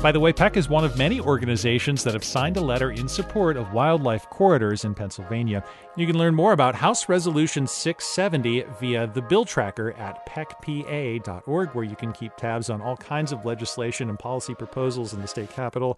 By 0.06 0.12
the 0.12 0.20
way, 0.20 0.34
PEC 0.34 0.56
is 0.56 0.70
one 0.70 0.86
of 0.86 1.00
many 1.00 1.20
organizations 1.20 2.04
that 2.04 2.14
have 2.14 2.24
signed 2.24 2.58
a 2.58 2.62
letter 2.62 2.92
in 2.92 3.08
support 3.08 3.58
of 3.58 3.74
wildlife 3.74 4.30
corridors 4.30 4.86
in 4.86 4.94
Pennsylvania. 4.94 5.66
You 5.96 6.06
can 6.06 6.16
learn 6.16 6.36
more 6.36 6.54
about 6.54 6.76
House 6.76 7.10
Resolution 7.10 7.66
670 7.66 8.66
via 8.80 9.08
the 9.08 9.24
bill 9.24 9.46
tracker 9.46 9.94
at 9.94 10.24
pecpa.org, 10.28 11.70
where 11.70 11.84
you 11.84 11.96
can 11.96 12.14
keep 12.14 12.36
tabs 12.36 12.70
on 12.70 12.84
all 12.84 12.96
kinds 12.96 13.32
of 13.32 13.46
legislation 13.46 14.10
and 14.10 14.20
policy 14.20 14.54
proposals 14.54 15.12
in 15.12 15.22
the 15.24 15.28
state 15.28 15.50
capitol. 15.50 15.98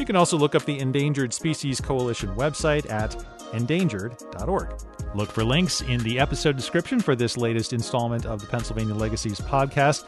You 0.00 0.06
can 0.06 0.16
also 0.16 0.36
look 0.36 0.56
up 0.56 0.64
the 0.64 0.80
Endangered 0.80 1.32
Species 1.32 1.80
Coalition 1.80 2.34
website 2.34 2.90
at 2.90 3.14
endangered.org. 3.52 4.74
Look 5.14 5.30
for 5.30 5.44
links 5.44 5.82
in 5.82 6.02
the 6.02 6.18
episode 6.18 6.56
description 6.56 6.98
for 6.98 7.14
this 7.14 7.36
latest 7.36 7.72
installment 7.72 8.26
of 8.26 8.40
the 8.40 8.48
Pennsylvania 8.48 8.96
Legacies 8.96 9.40
podcast. 9.40 10.04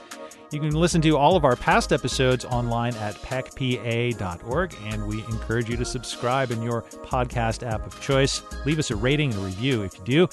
You 0.50 0.60
can 0.60 0.70
listen 0.70 1.02
to 1.02 1.16
all 1.16 1.36
of 1.36 1.44
our 1.44 1.56
past 1.56 1.92
episodes 1.92 2.46
online 2.46 2.94
at 2.96 3.20
pecpa.org, 3.22 4.76
and 4.84 5.06
we 5.06 5.22
encourage 5.24 5.68
you 5.68 5.76
to 5.76 5.84
subscribe 5.84 6.50
in 6.50 6.62
your 6.62 6.82
podcast 6.82 7.66
app 7.66 7.86
of 7.86 8.00
choice. 8.00 8.42
Leave 8.64 8.78
us 8.78 8.90
a 8.90 8.96
rating 8.96 9.32
and 9.32 9.42
a 9.42 9.44
review 9.44 9.82
if 9.82 9.98
you 9.98 10.04
do. 10.04 10.28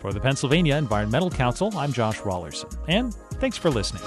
For 0.00 0.12
the 0.12 0.20
Pennsylvania 0.20 0.76
Environmental 0.76 1.30
Council, 1.30 1.76
I'm 1.76 1.92
Josh 1.92 2.20
Raulerson, 2.20 2.74
and 2.88 3.14
thanks 3.40 3.58
for 3.58 3.68
listening. 3.68 4.02